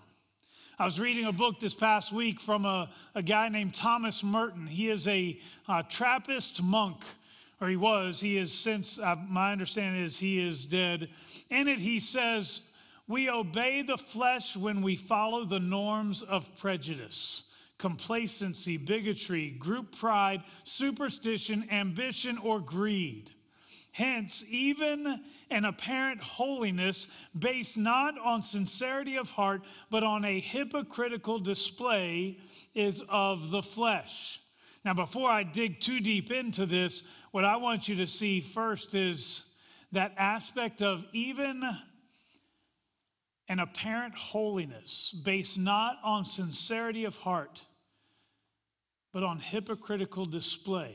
I 0.78 0.84
was 0.84 1.00
reading 1.00 1.24
a 1.24 1.32
book 1.32 1.56
this 1.60 1.74
past 1.74 2.14
week 2.14 2.36
from 2.46 2.64
a, 2.64 2.88
a 3.16 3.22
guy 3.22 3.48
named 3.48 3.74
Thomas 3.74 4.22
Merton. 4.22 4.68
He 4.68 4.88
is 4.88 5.06
a, 5.08 5.36
a 5.68 5.82
Trappist 5.90 6.60
monk 6.62 6.98
or 7.60 7.68
he 7.68 7.76
was, 7.76 8.18
he 8.20 8.38
is 8.38 8.52
since, 8.64 8.98
uh, 9.02 9.16
my 9.28 9.52
understanding 9.52 10.02
is 10.02 10.18
he 10.18 10.40
is 10.40 10.66
dead. 10.70 11.08
In 11.50 11.68
it, 11.68 11.78
he 11.78 12.00
says, 12.00 12.60
We 13.06 13.28
obey 13.28 13.82
the 13.82 13.98
flesh 14.12 14.56
when 14.58 14.82
we 14.82 15.04
follow 15.08 15.44
the 15.44 15.60
norms 15.60 16.24
of 16.28 16.42
prejudice, 16.60 17.44
complacency, 17.78 18.78
bigotry, 18.78 19.50
group 19.58 19.86
pride, 20.00 20.42
superstition, 20.64 21.68
ambition, 21.70 22.38
or 22.38 22.60
greed. 22.60 23.30
Hence, 23.92 24.44
even 24.48 25.20
an 25.50 25.64
apparent 25.64 26.20
holiness 26.20 27.08
based 27.38 27.76
not 27.76 28.14
on 28.18 28.42
sincerity 28.42 29.16
of 29.16 29.26
heart, 29.26 29.62
but 29.90 30.04
on 30.04 30.24
a 30.24 30.40
hypocritical 30.40 31.40
display 31.40 32.38
is 32.74 33.02
of 33.08 33.50
the 33.50 33.62
flesh. 33.74 34.39
Now, 34.84 34.94
before 34.94 35.30
I 35.30 35.42
dig 35.42 35.80
too 35.84 36.00
deep 36.00 36.30
into 36.30 36.64
this, 36.66 37.02
what 37.32 37.44
I 37.44 37.56
want 37.56 37.86
you 37.86 37.96
to 37.96 38.06
see 38.06 38.50
first 38.54 38.94
is 38.94 39.44
that 39.92 40.12
aspect 40.16 40.80
of 40.80 41.00
even 41.12 41.62
an 43.48 43.58
apparent 43.58 44.14
holiness 44.14 45.14
based 45.24 45.58
not 45.58 45.96
on 46.02 46.24
sincerity 46.24 47.04
of 47.04 47.12
heart, 47.14 47.58
but 49.12 49.22
on 49.22 49.38
hypocritical 49.38 50.24
display 50.24 50.94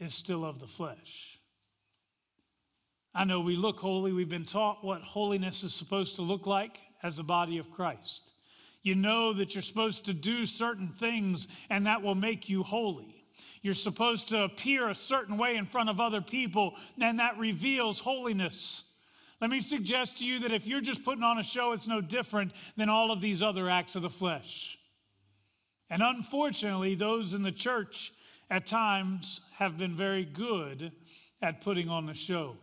is 0.00 0.16
still 0.18 0.44
of 0.44 0.58
the 0.58 0.66
flesh. 0.76 0.98
I 3.14 3.24
know 3.24 3.40
we 3.40 3.56
look 3.56 3.76
holy. 3.76 4.12
We've 4.12 4.28
been 4.28 4.44
taught 4.44 4.84
what 4.84 5.00
holiness 5.00 5.62
is 5.62 5.76
supposed 5.78 6.16
to 6.16 6.22
look 6.22 6.46
like 6.46 6.76
as 7.02 7.16
the 7.16 7.22
body 7.22 7.58
of 7.58 7.70
Christ. 7.70 8.32
You 8.82 8.94
know 8.94 9.34
that 9.34 9.54
you're 9.54 9.62
supposed 9.62 10.04
to 10.06 10.14
do 10.14 10.46
certain 10.46 10.94
things 11.00 11.46
and 11.68 11.86
that 11.86 12.02
will 12.02 12.14
make 12.14 12.48
you 12.48 12.62
holy. 12.62 13.14
You're 13.62 13.74
supposed 13.74 14.28
to 14.28 14.44
appear 14.44 14.88
a 14.88 14.94
certain 14.94 15.36
way 15.36 15.56
in 15.56 15.66
front 15.66 15.90
of 15.90 16.00
other 16.00 16.20
people, 16.20 16.74
and 17.00 17.18
that 17.18 17.38
reveals 17.38 18.00
holiness. 18.00 18.84
Let 19.40 19.50
me 19.50 19.60
suggest 19.60 20.18
to 20.18 20.24
you 20.24 20.40
that 20.40 20.52
if 20.52 20.66
you're 20.66 20.80
just 20.80 21.04
putting 21.04 21.22
on 21.22 21.38
a 21.38 21.44
show, 21.44 21.72
it's 21.72 21.88
no 21.88 22.00
different 22.00 22.52
than 22.76 22.88
all 22.88 23.10
of 23.12 23.20
these 23.20 23.42
other 23.42 23.68
acts 23.68 23.94
of 23.94 24.02
the 24.02 24.10
flesh. 24.10 24.78
And 25.90 26.02
unfortunately, 26.02 26.94
those 26.94 27.32
in 27.32 27.42
the 27.42 27.52
church 27.52 27.94
at 28.50 28.66
times 28.66 29.40
have 29.58 29.78
been 29.78 29.96
very 29.96 30.24
good 30.24 30.92
at 31.42 31.62
putting 31.62 31.88
on 31.88 32.06
the 32.06 32.14
show. 32.14 32.56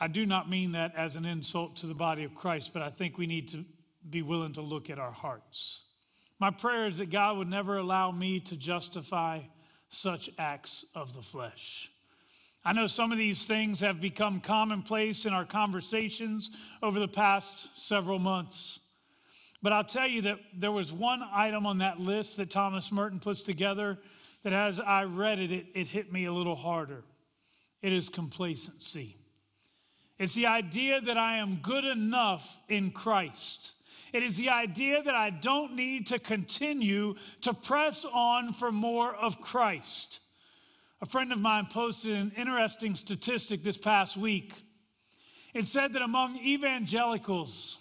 I 0.00 0.08
do 0.08 0.24
not 0.24 0.48
mean 0.48 0.72
that 0.72 0.94
as 0.96 1.14
an 1.14 1.26
insult 1.26 1.76
to 1.78 1.86
the 1.86 1.94
body 1.94 2.24
of 2.24 2.34
Christ, 2.34 2.70
but 2.72 2.80
I 2.80 2.90
think 2.90 3.18
we 3.18 3.26
need 3.26 3.48
to 3.48 3.64
be 4.08 4.22
willing 4.22 4.54
to 4.54 4.62
look 4.62 4.88
at 4.88 4.98
our 4.98 5.12
hearts. 5.12 5.80
My 6.38 6.50
prayer 6.50 6.86
is 6.86 6.96
that 6.96 7.12
God 7.12 7.36
would 7.36 7.48
never 7.48 7.76
allow 7.76 8.10
me 8.10 8.42
to 8.46 8.56
justify 8.56 9.40
such 9.90 10.30
acts 10.38 10.86
of 10.94 11.08
the 11.08 11.22
flesh. 11.32 11.52
I 12.64 12.72
know 12.72 12.86
some 12.86 13.12
of 13.12 13.18
these 13.18 13.44
things 13.46 13.80
have 13.80 14.00
become 14.00 14.42
commonplace 14.46 15.26
in 15.26 15.34
our 15.34 15.44
conversations 15.44 16.50
over 16.82 16.98
the 16.98 17.08
past 17.08 17.46
several 17.88 18.18
months. 18.18 18.78
But 19.62 19.72
I'll 19.72 19.84
tell 19.84 20.08
you 20.08 20.22
that 20.22 20.36
there 20.58 20.72
was 20.72 20.90
one 20.90 21.22
item 21.30 21.66
on 21.66 21.78
that 21.78 22.00
list 22.00 22.38
that 22.38 22.50
Thomas 22.50 22.88
Merton 22.90 23.20
puts 23.20 23.42
together 23.42 23.98
that 24.44 24.54
as 24.54 24.80
I 24.80 25.02
read 25.02 25.38
it, 25.38 25.50
it, 25.50 25.66
it 25.74 25.86
hit 25.88 26.10
me 26.10 26.24
a 26.24 26.32
little 26.32 26.56
harder. 26.56 27.02
It 27.82 27.92
is 27.92 28.10
complacency. 28.14 29.16
It's 30.20 30.34
the 30.34 30.48
idea 30.48 31.00
that 31.00 31.16
I 31.16 31.38
am 31.38 31.60
good 31.64 31.86
enough 31.86 32.42
in 32.68 32.90
Christ. 32.90 33.72
It 34.12 34.22
is 34.22 34.36
the 34.36 34.50
idea 34.50 35.02
that 35.02 35.14
I 35.14 35.30
don't 35.30 35.74
need 35.74 36.08
to 36.08 36.18
continue 36.18 37.14
to 37.42 37.54
press 37.66 38.04
on 38.12 38.54
for 38.58 38.70
more 38.70 39.14
of 39.14 39.32
Christ. 39.40 40.20
A 41.00 41.06
friend 41.06 41.32
of 41.32 41.38
mine 41.38 41.68
posted 41.72 42.12
an 42.12 42.32
interesting 42.36 42.96
statistic 42.96 43.64
this 43.64 43.78
past 43.78 44.20
week. 44.20 44.52
It 45.54 45.64
said 45.64 45.94
that 45.94 46.02
among 46.02 46.36
evangelicals, 46.36 47.78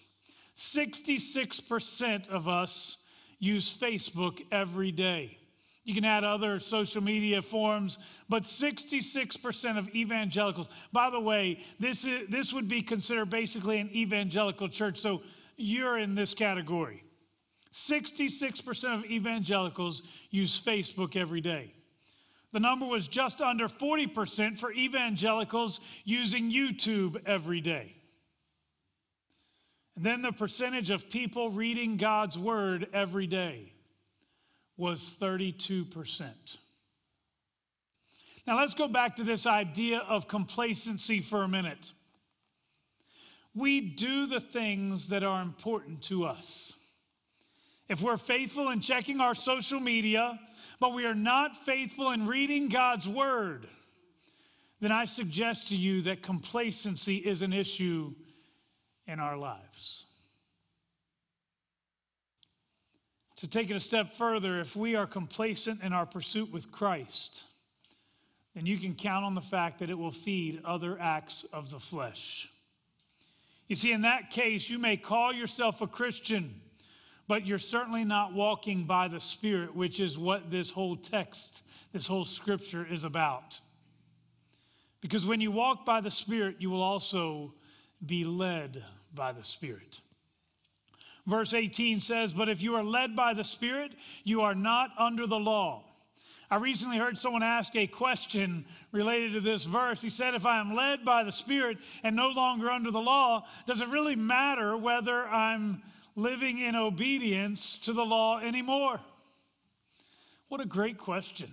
66% 0.78 2.30
of 2.30 2.48
us 2.48 2.96
use 3.40 3.78
Facebook 3.82 4.40
every 4.50 4.94
day. 4.94 5.38
You 5.90 5.96
can 5.96 6.06
add 6.06 6.24
other 6.24 6.60
social 6.60 7.02
media 7.02 7.42
forms, 7.50 7.98
but 8.30 8.44
66% 8.62 9.80
of 9.80 9.88
evangelicals. 9.96 10.68
By 10.94 11.10
the 11.10 11.20
way, 11.20 11.58
this, 11.80 11.98
is, 12.06 12.30
this 12.30 12.52
would 12.54 12.70
be 12.70 12.84
considered 12.84 13.32
basically 13.32 13.80
an 13.80 13.90
evangelical 13.96 14.70
church, 14.70 14.98
so 14.98 15.22
you're 15.58 15.98
in 15.98 16.14
this 16.14 16.36
category. 16.36 17.02
66% 17.90 19.00
of 19.00 19.06
evangelicals 19.06 20.04
use 20.30 20.62
Facebook 20.64 21.16
every 21.16 21.42
day. 21.42 21.74
The 22.54 22.60
number 22.60 22.86
was 22.86 23.08
just 23.08 23.42
under 23.42 23.68
40% 23.68 24.60
for 24.60 24.72
evangelicals 24.72 25.80
using 26.04 26.52
YouTube 26.52 27.16
every 27.26 27.62
day. 27.62 27.96
And 29.96 30.06
then 30.06 30.22
the 30.22 30.34
percentage 30.34 30.92
of 30.92 31.02
people 31.12 31.50
reading 31.50 31.98
God's 31.98 32.38
Word 32.38 32.86
every 32.94 33.26
day 33.26 33.74
was 34.80 35.00
32%. 35.22 35.86
Now 38.48 38.60
let's 38.60 38.74
go 38.74 38.88
back 38.88 39.18
to 39.18 39.24
this 39.24 39.46
idea 39.46 40.00
of 40.00 40.24
complacency 40.30 41.24
for 41.30 41.44
a 41.44 41.48
minute. 41.48 41.86
We 43.54 43.94
do 43.98 44.28
the 44.28 44.42
things 44.54 45.10
that 45.10 45.24
are 45.24 45.42
important 45.42 46.06
to 46.10 46.26
us. 46.26 46.74
If 47.90 48.00
we're 48.02 48.18
faithful 48.18 48.70
in 48.70 48.82
checking 48.82 49.20
our 49.20 49.36
social 49.36 49.80
media, 49.80 50.40
but 50.80 50.94
we 50.94 51.06
are 51.06 51.16
not 51.16 51.52
faithful 51.66 52.12
in 52.12 52.26
reading 52.28 52.70
God's 52.70 53.08
Word, 53.08 53.68
then 54.80 54.92
I 54.92 55.06
suggest 55.06 55.68
to 55.70 55.76
you 55.76 56.04
that 56.04 56.24
complacency 56.24 57.18
is 57.18 57.42
an 57.42 57.52
issue 57.52 58.12
in 59.08 59.20
our 59.20 59.38
lives. 59.38 60.06
To 63.40 63.50
take 63.50 63.70
it 63.70 63.76
a 63.76 63.80
step 63.80 64.08
further, 64.18 64.60
if 64.60 64.76
we 64.76 64.96
are 64.96 65.08
complacent 65.08 65.82
in 65.82 65.94
our 65.94 66.06
pursuit 66.06 66.52
with 66.52 66.70
Christ, 66.72 67.44
then 68.54 68.66
you 68.66 68.78
can 68.80 68.96
count 68.96 69.24
on 69.24 69.34
the 69.34 69.44
fact 69.50 69.80
that 69.80 69.90
it 69.90 69.98
will 69.98 70.14
feed 70.26 70.62
other 70.66 71.00
acts 71.00 71.46
of 71.54 71.70
the 71.70 71.80
flesh. 71.90 72.20
You 73.68 73.78
see, 73.78 73.94
in 73.94 74.02
that 74.02 74.32
case, 74.32 74.66
you 74.68 74.78
may 74.78 74.98
call 74.98 75.32
yourself 75.32 75.76
a 75.80 75.88
Christian, 75.88 76.54
but 77.30 77.46
you're 77.46 77.60
certainly 77.60 78.04
not 78.04 78.34
walking 78.34 78.86
by 78.86 79.08
the 79.08 79.22
Spirit, 79.22 79.74
which 79.74 80.02
is 80.02 80.18
what 80.18 80.52
this 80.52 80.70
whole 80.72 80.98
text, 80.98 81.48
this 81.94 82.08
whole 82.08 82.26
scripture 82.26 82.86
is 82.86 83.06
about. 83.06 83.54
Because 85.02 85.26
when 85.26 85.40
you 85.40 85.52
walk 85.52 85.86
by 85.86 86.02
the 86.02 86.12
Spirit, 86.12 86.58
you 86.60 86.72
will 86.72 86.82
also 86.82 87.54
be 88.06 88.26
led 88.26 88.84
by 89.16 89.32
the 89.32 89.44
Spirit. 89.44 89.96
Verse 91.30 91.54
18 91.54 92.00
says, 92.02 92.34
But 92.36 92.50
if 92.50 92.62
you 92.62 92.76
are 92.76 92.84
led 92.84 93.16
by 93.16 93.34
the 93.34 93.44
Spirit, 93.44 93.92
you 94.24 94.42
are 94.42 94.56
not 94.56 94.90
under 94.98 95.28
the 95.28 95.36
law. 95.36 95.84
I 96.52 96.58
recently 96.58 96.98
heard 96.98 97.18
someone 97.18 97.44
ask 97.44 97.76
a 97.76 97.86
question 97.86 98.66
related 98.92 99.34
to 99.34 99.42
this 99.42 99.64
verse. 99.72 100.02
He 100.02 100.10
said, 100.10 100.34
If 100.34 100.46
I 100.46 100.60
am 100.60 100.74
led 100.74 101.06
by 101.06 101.24
the 101.24 101.32
Spirit 101.32 101.78
and 102.04 102.16
no 102.16 102.30
longer 102.30 102.72
under 102.72 102.90
the 102.90 102.98
law, 103.00 103.46
does 103.68 103.82
it 103.82 103.90
really 103.90 104.16
matter 104.16 104.76
whether 104.76 105.28
I'm 105.28 105.84
living 106.16 106.60
in 106.60 106.76
obedience 106.76 107.80
to 107.86 107.94
the 107.94 108.02
law 108.02 108.40
anymore? 108.40 109.00
What 110.48 110.62
a 110.62 110.66
great 110.66 110.98
question. 110.98 111.52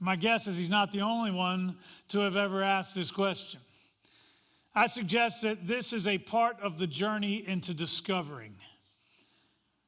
My 0.00 0.16
guess 0.16 0.46
is 0.46 0.56
he's 0.56 0.68
not 0.68 0.90
the 0.90 1.02
only 1.02 1.30
one 1.30 1.76
to 2.10 2.18
have 2.20 2.36
ever 2.36 2.62
asked 2.62 2.94
this 2.96 3.10
question. 3.12 3.60
I 4.76 4.88
suggest 4.88 5.36
that 5.40 5.66
this 5.66 5.94
is 5.94 6.06
a 6.06 6.18
part 6.18 6.58
of 6.60 6.76
the 6.76 6.86
journey 6.86 7.42
into 7.46 7.72
discovering. 7.72 8.52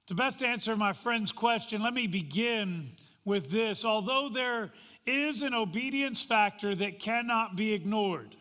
To 0.06 0.14
best 0.14 0.42
answer 0.42 0.74
my 0.76 0.94
friend's 1.02 1.30
question, 1.30 1.82
let 1.82 1.92
me 1.92 2.06
begin 2.06 2.92
with 3.26 3.52
this. 3.52 3.84
Although 3.84 4.30
there 4.32 4.70
is 5.06 5.42
an 5.42 5.52
obedience 5.52 6.24
factor 6.26 6.74
that 6.74 7.02
cannot 7.02 7.54
be 7.54 7.74
ignored, 7.74 8.34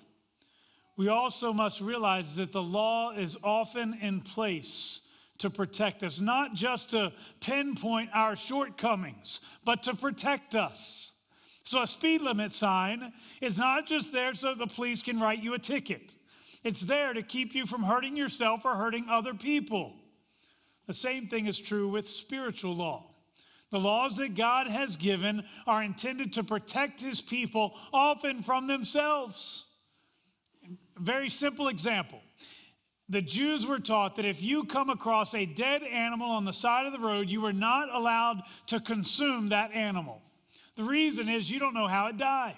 we 0.98 1.10
also 1.10 1.52
must 1.52 1.82
realize 1.82 2.34
that 2.38 2.54
the 2.54 2.64
law 2.64 3.12
is 3.12 3.38
often 3.44 4.00
in 4.02 4.22
place 4.22 5.02
to 5.40 5.50
protect 5.50 6.02
us, 6.02 6.18
not 6.22 6.54
just 6.54 6.92
to 6.92 7.12
pinpoint 7.42 8.10
our 8.14 8.38
shortcomings, 8.38 9.42
but 9.66 9.84
to 9.84 9.94
protect 9.98 10.56
us. 10.56 11.12
So, 11.66 11.82
a 11.82 11.88
speed 11.88 12.22
limit 12.22 12.54
sign 12.54 13.12
is 13.42 13.58
not 13.58 13.86
just 13.86 14.14
there 14.14 14.34
so 14.34 14.56
the 14.56 14.72
police 14.74 15.02
can 15.02 15.20
write 15.20 15.44
you 15.44 15.54
a 15.54 15.60
ticket. 15.60 16.14
It's 16.68 16.86
there 16.86 17.14
to 17.14 17.24
keep 17.24 17.56
you 17.56 17.66
from 17.66 17.82
hurting 17.82 18.18
yourself 18.18 18.60
or 18.66 18.76
hurting 18.76 19.08
other 19.10 19.34
people. 19.34 19.94
The 20.88 20.94
same 20.94 21.30
thing 21.30 21.48
is 21.48 21.58
true 21.66 21.90
with 21.90 22.06
spiritual 22.06 22.76
law. 22.76 23.06
The 23.72 23.78
laws 23.78 24.18
that 24.18 24.36
God 24.36 24.68
has 24.68 24.94
given 24.98 25.46
are 25.66 25.82
intended 25.82 26.34
to 26.34 26.44
protect 26.44 27.00
his 27.00 27.24
people, 27.30 27.74
often 27.94 28.44
from 28.44 28.68
themselves. 28.68 29.64
A 30.98 31.02
Very 31.02 31.30
simple 31.30 31.70
example. 31.70 32.20
The 33.08 33.22
Jews 33.22 33.66
were 33.66 33.80
taught 33.80 34.18
that 34.18 34.26
if 34.26 34.42
you 34.42 34.66
come 34.66 34.90
across 34.90 35.34
a 35.34 35.46
dead 35.46 35.84
animal 35.84 36.32
on 36.32 36.44
the 36.44 36.52
side 36.52 36.86
of 36.86 36.92
the 36.92 37.00
road, 37.00 37.30
you 37.30 37.46
are 37.46 37.54
not 37.54 37.88
allowed 37.96 38.44
to 38.68 38.82
consume 38.82 39.50
that 39.50 39.72
animal. 39.72 40.22
The 40.76 40.84
reason 40.84 41.30
is 41.30 41.50
you 41.50 41.60
don't 41.60 41.74
know 41.74 41.88
how 41.88 42.08
it 42.08 42.18
died. 42.18 42.58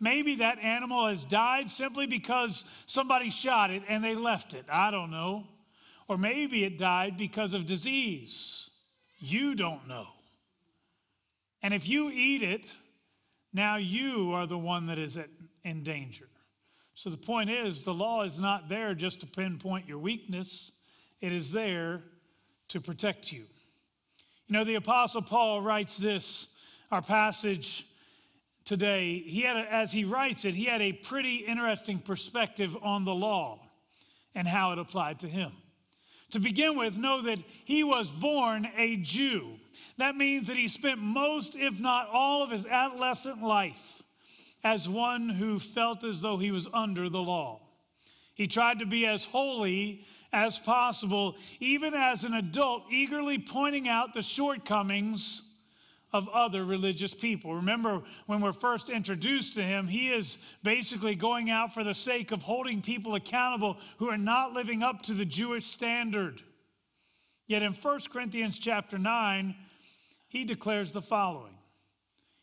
Maybe 0.00 0.36
that 0.36 0.58
animal 0.58 1.08
has 1.08 1.22
died 1.24 1.68
simply 1.70 2.06
because 2.06 2.64
somebody 2.86 3.30
shot 3.30 3.70
it 3.70 3.82
and 3.88 4.02
they 4.02 4.14
left 4.14 4.54
it. 4.54 4.64
I 4.70 4.90
don't 4.90 5.10
know. 5.10 5.44
Or 6.08 6.16
maybe 6.16 6.64
it 6.64 6.78
died 6.78 7.18
because 7.18 7.52
of 7.52 7.66
disease. 7.66 8.70
You 9.18 9.54
don't 9.54 9.88
know. 9.88 10.06
And 11.62 11.74
if 11.74 11.86
you 11.86 12.10
eat 12.10 12.42
it, 12.42 12.64
now 13.52 13.76
you 13.76 14.32
are 14.34 14.46
the 14.46 14.56
one 14.56 14.86
that 14.86 14.98
is 14.98 15.18
in 15.64 15.82
danger. 15.82 16.26
So 16.94 17.10
the 17.10 17.16
point 17.16 17.50
is, 17.50 17.84
the 17.84 17.92
law 17.92 18.24
is 18.24 18.38
not 18.38 18.68
there 18.68 18.94
just 18.94 19.20
to 19.20 19.26
pinpoint 19.26 19.86
your 19.86 19.98
weakness, 19.98 20.72
it 21.20 21.32
is 21.32 21.50
there 21.52 22.00
to 22.70 22.80
protect 22.80 23.26
you. 23.30 23.44
You 24.46 24.56
know, 24.56 24.64
the 24.64 24.76
Apostle 24.76 25.22
Paul 25.22 25.60
writes 25.60 25.98
this, 26.00 26.48
our 26.90 27.02
passage 27.02 27.66
today, 28.68 29.22
he 29.26 29.42
had 29.42 29.56
a, 29.56 29.72
as 29.72 29.90
he 29.90 30.04
writes 30.04 30.44
it, 30.44 30.54
he 30.54 30.66
had 30.66 30.80
a 30.80 30.92
pretty 31.08 31.44
interesting 31.48 32.00
perspective 32.00 32.70
on 32.82 33.04
the 33.04 33.14
law 33.14 33.60
and 34.34 34.46
how 34.46 34.72
it 34.72 34.78
applied 34.78 35.20
to 35.20 35.28
him. 35.28 35.52
To 36.32 36.40
begin 36.40 36.76
with, 36.76 36.94
know 36.94 37.22
that 37.22 37.38
he 37.64 37.82
was 37.82 38.06
born 38.20 38.68
a 38.76 38.98
Jew. 39.02 39.54
That 39.96 40.14
means 40.14 40.48
that 40.48 40.56
he 40.56 40.68
spent 40.68 40.98
most, 40.98 41.52
if 41.54 41.80
not 41.80 42.08
all, 42.08 42.44
of 42.44 42.50
his 42.50 42.66
adolescent 42.66 43.42
life 43.42 43.74
as 44.62 44.86
one 44.88 45.28
who 45.30 45.58
felt 45.74 46.04
as 46.04 46.20
though 46.20 46.36
he 46.36 46.50
was 46.50 46.68
under 46.74 47.08
the 47.08 47.18
law. 47.18 47.60
He 48.34 48.46
tried 48.46 48.80
to 48.80 48.86
be 48.86 49.06
as 49.06 49.26
holy 49.30 50.02
as 50.32 50.58
possible, 50.64 51.36
even 51.60 51.94
as 51.94 52.24
an 52.24 52.34
adult, 52.34 52.84
eagerly 52.92 53.38
pointing 53.50 53.88
out 53.88 54.12
the 54.12 54.22
shortcomings 54.22 55.42
of 56.12 56.28
other 56.28 56.64
religious 56.64 57.14
people. 57.20 57.54
Remember, 57.56 58.00
when 58.26 58.40
we're 58.40 58.54
first 58.54 58.88
introduced 58.88 59.54
to 59.54 59.62
him, 59.62 59.86
he 59.86 60.08
is 60.08 60.36
basically 60.64 61.14
going 61.14 61.50
out 61.50 61.74
for 61.74 61.84
the 61.84 61.94
sake 61.94 62.32
of 62.32 62.40
holding 62.40 62.80
people 62.82 63.14
accountable 63.14 63.76
who 63.98 64.08
are 64.08 64.18
not 64.18 64.52
living 64.52 64.82
up 64.82 65.02
to 65.02 65.14
the 65.14 65.26
Jewish 65.26 65.64
standard. 65.74 66.40
Yet 67.46 67.62
in 67.62 67.74
1 67.82 68.00
Corinthians 68.12 68.58
chapter 68.62 68.98
9, 68.98 69.54
he 70.28 70.44
declares 70.44 70.92
the 70.92 71.02
following 71.02 71.54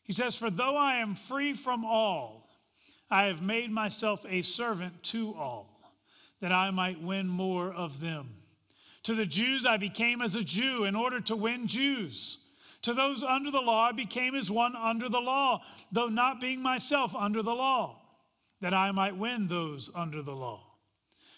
He 0.04 0.14
says, 0.14 0.38
For 0.38 0.52
though 0.52 0.78
I 0.78 0.98
am 0.98 1.18
free 1.28 1.60
from 1.64 1.86
all, 1.86 2.48
I 3.10 3.26
have 3.26 3.42
made 3.42 3.72
myself 3.72 4.20
a 4.28 4.42
servant 4.42 4.94
to 5.12 5.34
all, 5.38 5.70
that 6.42 6.52
I 6.52 6.72
might 6.72 7.02
win 7.02 7.28
more 7.28 7.72
of 7.72 8.00
them. 8.00 8.30
To 9.06 9.16
the 9.16 9.26
Jews 9.26 9.68
I 9.70 9.78
became 9.78 10.22
as 10.22 10.34
a 10.34 10.44
Jew 10.44 10.86
in 10.86 10.96
order 10.96 11.20
to 11.22 11.36
win 11.36 11.68
Jews. 11.68 12.38
To 12.86 12.94
those 12.94 13.24
under 13.28 13.50
the 13.50 13.62
law, 13.62 13.90
I 13.90 13.92
became 13.94 14.36
as 14.36 14.50
one 14.50 14.76
under 14.76 15.10
the 15.10 15.20
law, 15.20 15.64
though 15.92 16.08
not 16.08 16.40
being 16.40 16.62
myself 16.62 17.12
under 17.18 17.42
the 17.42 17.54
law, 17.54 18.00
that 18.62 18.76
I 18.76 18.92
might 18.92 19.18
win 19.18 19.48
those 19.48 19.90
under 19.96 20.22
the 20.22 20.32
law. 20.32 20.62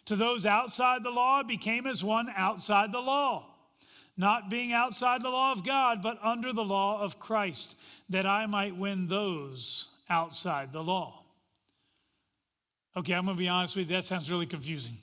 To 0.07 0.17
those 0.17 0.45
outside 0.45 1.03
the 1.03 1.09
law, 1.09 1.39
I 1.39 1.43
became 1.43 1.87
as 1.87 2.03
one 2.03 2.27
outside 2.35 2.91
the 2.91 2.99
law, 2.99 3.45
not 4.17 4.49
being 4.49 4.73
outside 4.73 5.21
the 5.21 5.29
law 5.29 5.53
of 5.53 5.65
God, 5.65 5.99
but 6.03 6.17
under 6.21 6.51
the 6.51 6.65
law 6.65 7.01
of 7.01 7.17
Christ, 7.17 7.75
that 8.09 8.25
I 8.25 8.45
might 8.45 8.75
win 8.75 9.07
those 9.07 9.87
outside 10.09 10.73
the 10.73 10.83
law. 10.83 11.23
Okay, 12.97 13.13
I'm 13.13 13.23
going 13.23 13.37
to 13.37 13.39
be 13.39 13.47
honest 13.47 13.73
with 13.77 13.89
you, 13.89 13.95
that 13.95 14.03
sounds 14.03 14.29
really 14.29 14.47
confusing. 14.47 14.97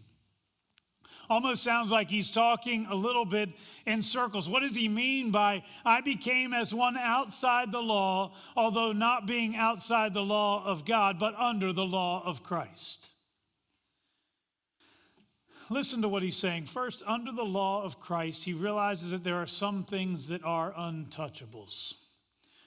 Almost 1.29 1.63
sounds 1.65 1.91
like 1.91 2.09
he's 2.09 2.31
talking 2.31 2.87
a 2.91 2.95
little 2.95 3.25
bit 3.25 3.49
in 3.87 4.03
circles. 4.03 4.49
What 4.49 4.61
does 4.61 4.75
he 4.75 4.89
mean 4.89 5.31
by, 5.31 5.63
I 5.85 6.01
became 6.01 6.53
as 6.53 6.73
one 6.73 6.97
outside 6.97 7.73
the 7.73 7.79
law, 7.79 8.33
although 8.57 8.93
not 8.93 9.27
being 9.27 9.57
outside 9.57 10.15
the 10.15 10.21
law 10.21 10.65
of 10.65 10.87
God, 10.87 11.19
but 11.19 11.35
under 11.37 11.73
the 11.73 11.83
law 11.83 12.23
of 12.25 12.43
Christ? 12.43 13.09
Listen 15.71 16.03
to 16.03 16.09
what 16.09 16.23
he's 16.23 16.37
saying. 16.37 16.69
First, 16.75 17.03
under 17.07 17.33
the 17.33 17.43
law 17.43 17.85
of 17.85 17.99
Christ, 18.01 18.43
he 18.45 18.53
realizes 18.53 19.13
that 19.13 19.25
there 19.25 19.37
are 19.37 19.47
some 19.47 19.85
things 19.89 20.29
that 20.29 20.45
are 20.45 20.73
untouchables. 20.73 21.95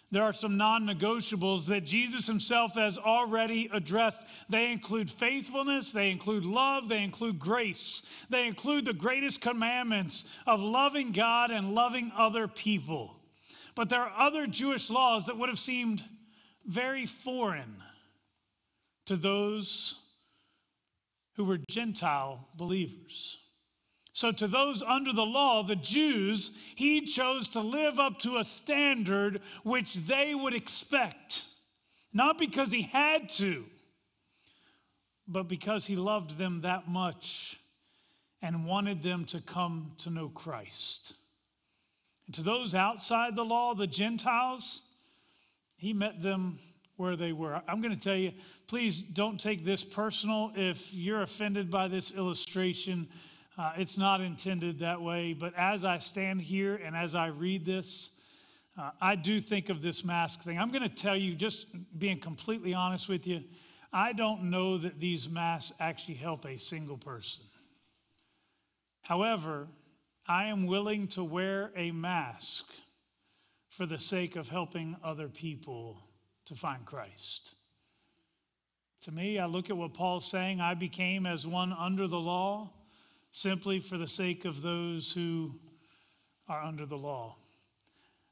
There 0.09 0.23
are 0.23 0.33
some 0.33 0.55
non 0.57 0.85
negotiables 0.85 1.67
that 1.67 1.83
Jesus 1.83 2.25
himself 2.27 2.71
has 2.75 2.97
already 2.97 3.69
addressed. 3.73 4.17
They 4.49 4.71
include 4.71 5.09
faithfulness, 5.19 5.91
they 5.93 6.11
include 6.11 6.43
love, 6.43 6.87
they 6.87 7.03
include 7.03 7.39
grace, 7.39 8.01
they 8.29 8.47
include 8.47 8.85
the 8.85 8.93
greatest 8.93 9.41
commandments 9.41 10.23
of 10.45 10.61
loving 10.61 11.11
God 11.11 11.51
and 11.51 11.73
loving 11.73 12.11
other 12.17 12.47
people. 12.47 13.15
But 13.75 13.89
there 13.89 14.01
are 14.01 14.27
other 14.27 14.47
Jewish 14.47 14.89
laws 14.89 15.25
that 15.27 15.37
would 15.37 15.49
have 15.49 15.57
seemed 15.57 16.01
very 16.65 17.07
foreign 17.25 17.75
to 19.07 19.17
those 19.17 19.95
who 21.35 21.45
were 21.45 21.59
Gentile 21.69 22.47
believers. 22.57 23.37
So, 24.17 24.31
to 24.31 24.47
those 24.47 24.81
under 24.81 25.13
the 25.13 25.21
law, 25.21 25.61
the 25.61 25.75
Jews, 25.75 26.49
he 26.75 27.05
chose 27.05 27.47
to 27.49 27.61
live 27.61 27.99
up 27.99 28.17
to 28.21 28.37
a 28.37 28.43
standard 28.63 29.41
which 29.63 29.85
they 30.07 30.33
would 30.33 30.55
expect. 30.55 31.35
Not 32.13 32.39
because 32.39 32.71
he 32.71 32.81
had 32.81 33.29
to, 33.37 33.63
but 35.27 35.47
because 35.47 35.85
he 35.85 35.95
loved 35.95 36.35
them 36.35 36.61
that 36.63 36.87
much 36.87 37.23
and 38.41 38.65
wanted 38.65 39.03
them 39.03 39.27
to 39.29 39.39
come 39.53 39.91
to 39.99 40.09
know 40.09 40.29
Christ. 40.29 41.13
And 42.25 42.35
to 42.37 42.41
those 42.41 42.73
outside 42.73 43.35
the 43.35 43.43
law, 43.43 43.75
the 43.75 43.85
Gentiles, 43.85 44.81
he 45.75 45.93
met 45.93 46.23
them 46.23 46.57
where 46.95 47.17
they 47.17 47.33
were. 47.33 47.61
I'm 47.67 47.83
going 47.83 47.95
to 47.95 48.03
tell 48.03 48.15
you, 48.15 48.31
please 48.67 48.99
don't 49.13 49.39
take 49.39 49.63
this 49.63 49.85
personal. 49.93 50.53
If 50.55 50.77
you're 50.89 51.21
offended 51.21 51.69
by 51.69 51.87
this 51.87 52.11
illustration, 52.17 53.09
uh, 53.57 53.73
it's 53.77 53.97
not 53.97 54.21
intended 54.21 54.79
that 54.79 55.01
way, 55.01 55.33
but 55.33 55.53
as 55.57 55.83
I 55.83 55.97
stand 55.97 56.41
here 56.41 56.75
and 56.75 56.95
as 56.95 57.15
I 57.15 57.27
read 57.27 57.65
this, 57.65 58.09
uh, 58.77 58.91
I 59.01 59.15
do 59.15 59.39
think 59.41 59.69
of 59.69 59.81
this 59.81 60.03
mask 60.05 60.43
thing. 60.43 60.59
I'm 60.59 60.69
going 60.69 60.87
to 60.87 60.95
tell 60.95 61.17
you, 61.17 61.35
just 61.35 61.65
being 61.97 62.21
completely 62.21 62.75
honest 62.75 63.09
with 63.09 63.25
you, 63.25 63.39
I 63.91 64.13
don't 64.13 64.51
know 64.51 64.77
that 64.77 64.99
these 64.99 65.27
masks 65.31 65.73
actually 65.79 66.15
help 66.15 66.45
a 66.45 66.59
single 66.59 66.97
person. 66.97 67.43
However, 69.01 69.67
I 70.27 70.47
am 70.47 70.67
willing 70.67 71.07
to 71.15 71.23
wear 71.23 71.71
a 71.75 71.91
mask 71.91 72.65
for 73.75 73.87
the 73.87 73.97
sake 73.97 74.35
of 74.35 74.45
helping 74.45 74.95
other 75.03 75.29
people 75.29 75.97
to 76.47 76.55
find 76.55 76.85
Christ. 76.85 77.51
To 79.03 79.11
me, 79.11 79.39
I 79.39 79.45
look 79.45 79.71
at 79.71 79.77
what 79.77 79.95
Paul's 79.95 80.29
saying 80.29 80.59
I 80.59 80.75
became 80.75 81.25
as 81.25 81.45
one 81.45 81.73
under 81.73 82.07
the 82.07 82.17
law 82.17 82.71
simply 83.41 83.81
for 83.89 83.97
the 83.97 84.07
sake 84.07 84.45
of 84.45 84.61
those 84.61 85.11
who 85.15 85.49
are 86.47 86.63
under 86.63 86.85
the 86.85 86.95
law. 86.95 87.35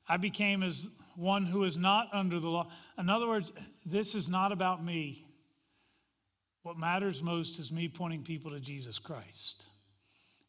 I 0.07 0.17
became 0.17 0.63
as 0.63 0.87
one 1.15 1.45
who 1.45 1.63
is 1.63 1.77
not 1.77 2.07
under 2.13 2.39
the 2.39 2.47
law. 2.47 2.67
In 2.97 3.09
other 3.09 3.27
words, 3.27 3.51
this 3.85 4.13
is 4.13 4.29
not 4.29 4.51
about 4.51 4.83
me. 4.83 5.25
What 6.63 6.77
matters 6.77 7.19
most 7.23 7.59
is 7.59 7.71
me 7.71 7.91
pointing 7.95 8.23
people 8.23 8.51
to 8.51 8.59
Jesus 8.59 8.99
Christ. 9.03 9.63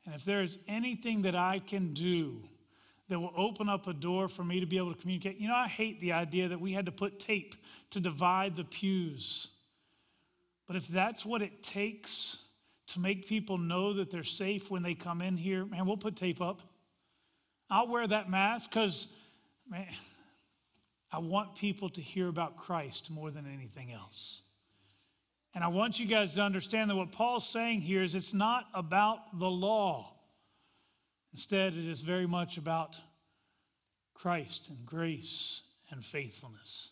And 0.05 0.15
if 0.15 0.23
there 0.25 0.43
is 0.43 0.57
anything 0.69 1.23
that 1.23 1.35
I 1.35 1.61
can 1.69 1.95
do 1.95 2.41
that 3.09 3.19
will 3.19 3.33
open 3.37 3.69
up 3.69 3.87
a 3.87 3.93
door 3.93 4.29
for 4.29 4.45
me 4.45 4.61
to 4.61 4.67
be 4.67 4.79
able 4.79 4.95
to 4.95 5.01
communicate, 5.01 5.39
you 5.39 5.49
know, 5.49 5.55
I 5.55 5.69
hate 5.69 6.01
the 6.01 6.13
idea 6.13 6.49
that 6.49 6.61
we 6.61 6.73
had 6.73 6.87
to 6.87 6.93
put 6.93 7.21
tape 7.21 7.53
to 7.93 8.01
divide 8.01 8.57
the 8.57 8.65
pews. 8.65 9.49
But 10.67 10.77
if 10.77 10.83
that's 10.93 11.25
what 11.25 11.43
it 11.43 11.53
takes 11.73 12.39
to 12.89 13.01
make 13.01 13.27
people 13.27 13.59
know 13.59 13.95
that 13.95 14.11
they're 14.11 14.25
safe 14.25 14.63
when 14.69 14.83
they 14.83 14.95
come 14.95 15.21
in 15.21 15.37
here, 15.37 15.65
man, 15.65 15.87
we'll 15.87 15.97
put 15.97 16.17
tape 16.17 16.41
up. 16.41 16.59
I'll 17.69 17.89
wear 17.89 18.07
that 18.07 18.31
mask 18.31 18.69
because, 18.71 19.07
man, 19.69 19.89
I 21.11 21.19
want 21.19 21.57
people 21.57 21.91
to 21.91 22.01
hear 22.01 22.29
about 22.29 22.57
Christ 22.57 23.09
more 23.11 23.31
than 23.31 23.47
anything 23.53 23.93
else. 23.93 24.41
And 25.55 25.65
I 25.65 25.69
want 25.69 25.99
you 25.99 26.07
guys 26.07 26.35
to 26.35 26.43
understand 26.43 26.91
that 26.91 26.97
what 26.97 27.13
Paul's 27.13 27.49
saying 27.53 27.81
here 27.81 28.03
is 28.03 28.15
it's 28.15 28.35
not 28.35 28.65
about 28.75 29.39
the 29.39 29.47
law. 29.47 30.13
Instead, 31.33 31.73
it 31.73 31.89
is 31.91 32.03
very 32.03 32.27
much 32.27 32.59
about 32.59 32.91
Christ 34.15 34.67
and 34.69 34.85
grace 34.87 35.63
and 35.91 36.03
faithfulness. 36.13 36.91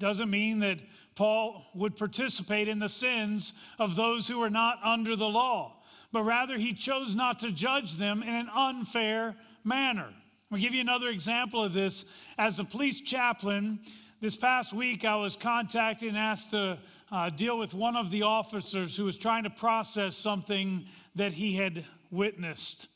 Doesn't 0.00 0.30
mean 0.30 0.60
that 0.60 0.78
Paul 1.16 1.62
would 1.74 1.96
participate 1.96 2.68
in 2.68 2.78
the 2.78 2.88
sins 2.88 3.52
of 3.78 3.96
those 3.96 4.26
who 4.28 4.38
were 4.38 4.50
not 4.50 4.78
under 4.82 5.16
the 5.16 5.24
law, 5.24 5.74
but 6.12 6.22
rather 6.24 6.56
he 6.56 6.74
chose 6.74 7.14
not 7.14 7.40
to 7.40 7.52
judge 7.52 7.98
them 7.98 8.22
in 8.22 8.34
an 8.34 8.48
unfair 8.54 9.34
manner. 9.64 10.08
I'll 10.50 10.58
give 10.58 10.74
you 10.74 10.80
another 10.80 11.08
example 11.08 11.64
of 11.64 11.72
this. 11.72 12.04
As 12.38 12.58
a 12.58 12.64
police 12.64 13.00
chaplain, 13.06 13.80
this 14.20 14.36
past 14.36 14.74
week 14.76 15.04
I 15.04 15.16
was 15.16 15.36
contacted 15.42 16.08
and 16.08 16.18
asked 16.18 16.50
to 16.50 16.78
uh, 17.10 17.30
deal 17.30 17.58
with 17.58 17.74
one 17.74 17.96
of 17.96 18.10
the 18.10 18.22
officers 18.22 18.96
who 18.96 19.04
was 19.04 19.18
trying 19.18 19.44
to 19.44 19.50
process 19.50 20.16
something 20.18 20.84
that 21.16 21.32
he 21.32 21.56
had 21.56 21.84
witnessed. 22.10 22.86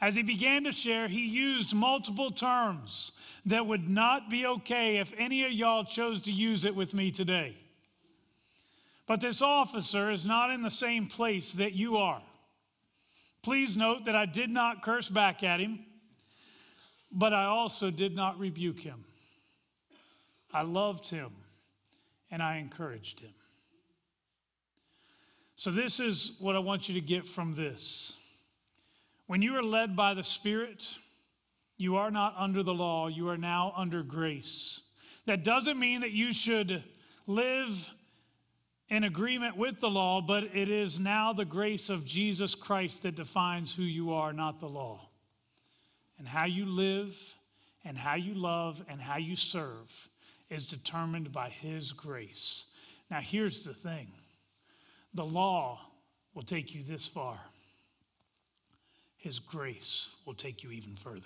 As 0.00 0.14
he 0.14 0.22
began 0.22 0.64
to 0.64 0.72
share, 0.72 1.08
he 1.08 1.26
used 1.26 1.74
multiple 1.74 2.30
terms 2.30 3.12
that 3.46 3.66
would 3.66 3.88
not 3.88 4.28
be 4.28 4.44
okay 4.44 4.98
if 4.98 5.08
any 5.16 5.44
of 5.44 5.52
y'all 5.52 5.84
chose 5.84 6.20
to 6.22 6.30
use 6.30 6.64
it 6.64 6.76
with 6.76 6.92
me 6.92 7.12
today. 7.12 7.56
But 9.08 9.20
this 9.20 9.40
officer 9.40 10.10
is 10.10 10.26
not 10.26 10.50
in 10.50 10.62
the 10.62 10.70
same 10.70 11.06
place 11.06 11.54
that 11.58 11.72
you 11.72 11.96
are. 11.96 12.22
Please 13.42 13.76
note 13.76 14.06
that 14.06 14.16
I 14.16 14.26
did 14.26 14.50
not 14.50 14.82
curse 14.82 15.08
back 15.08 15.42
at 15.42 15.60
him, 15.60 15.78
but 17.12 17.32
I 17.32 17.44
also 17.44 17.90
did 17.90 18.14
not 18.14 18.38
rebuke 18.38 18.78
him. 18.78 19.04
I 20.52 20.62
loved 20.62 21.08
him 21.08 21.30
and 22.30 22.42
I 22.42 22.58
encouraged 22.58 23.20
him. 23.20 23.32
So, 25.58 25.70
this 25.70 25.98
is 26.00 26.36
what 26.40 26.54
I 26.54 26.58
want 26.58 26.88
you 26.88 27.00
to 27.00 27.06
get 27.06 27.24
from 27.34 27.56
this. 27.56 28.12
When 29.26 29.42
you 29.42 29.56
are 29.56 29.62
led 29.62 29.96
by 29.96 30.14
the 30.14 30.24
Spirit, 30.24 30.82
you 31.76 31.96
are 31.96 32.10
not 32.10 32.34
under 32.38 32.62
the 32.62 32.74
law, 32.74 33.08
you 33.08 33.28
are 33.28 33.36
now 33.36 33.72
under 33.76 34.02
grace. 34.02 34.80
That 35.26 35.44
doesn't 35.44 35.78
mean 35.78 36.02
that 36.02 36.12
you 36.12 36.28
should 36.32 36.84
live 37.26 37.68
in 38.88 39.02
agreement 39.02 39.56
with 39.56 39.80
the 39.80 39.88
law, 39.88 40.20
but 40.20 40.44
it 40.44 40.68
is 40.68 40.96
now 41.00 41.32
the 41.32 41.44
grace 41.44 41.90
of 41.90 42.06
Jesus 42.06 42.54
Christ 42.62 43.02
that 43.02 43.16
defines 43.16 43.74
who 43.76 43.82
you 43.82 44.12
are, 44.12 44.32
not 44.32 44.60
the 44.60 44.66
law. 44.66 45.08
And 46.18 46.26
how 46.26 46.46
you 46.46 46.64
live, 46.64 47.08
and 47.84 47.98
how 47.98 48.14
you 48.14 48.34
love, 48.34 48.76
and 48.88 49.00
how 49.00 49.18
you 49.18 49.34
serve 49.36 49.86
is 50.50 50.64
determined 50.66 51.32
by 51.32 51.50
His 51.50 51.92
grace. 51.96 52.64
Now, 53.10 53.20
here's 53.20 53.64
the 53.64 53.74
thing 53.88 54.06
the 55.14 55.24
law 55.24 55.80
will 56.34 56.44
take 56.44 56.74
you 56.74 56.84
this 56.84 57.10
far. 57.12 57.38
His 59.26 59.40
grace 59.40 60.06
will 60.24 60.36
take 60.36 60.62
you 60.62 60.70
even 60.70 60.96
further. 61.02 61.20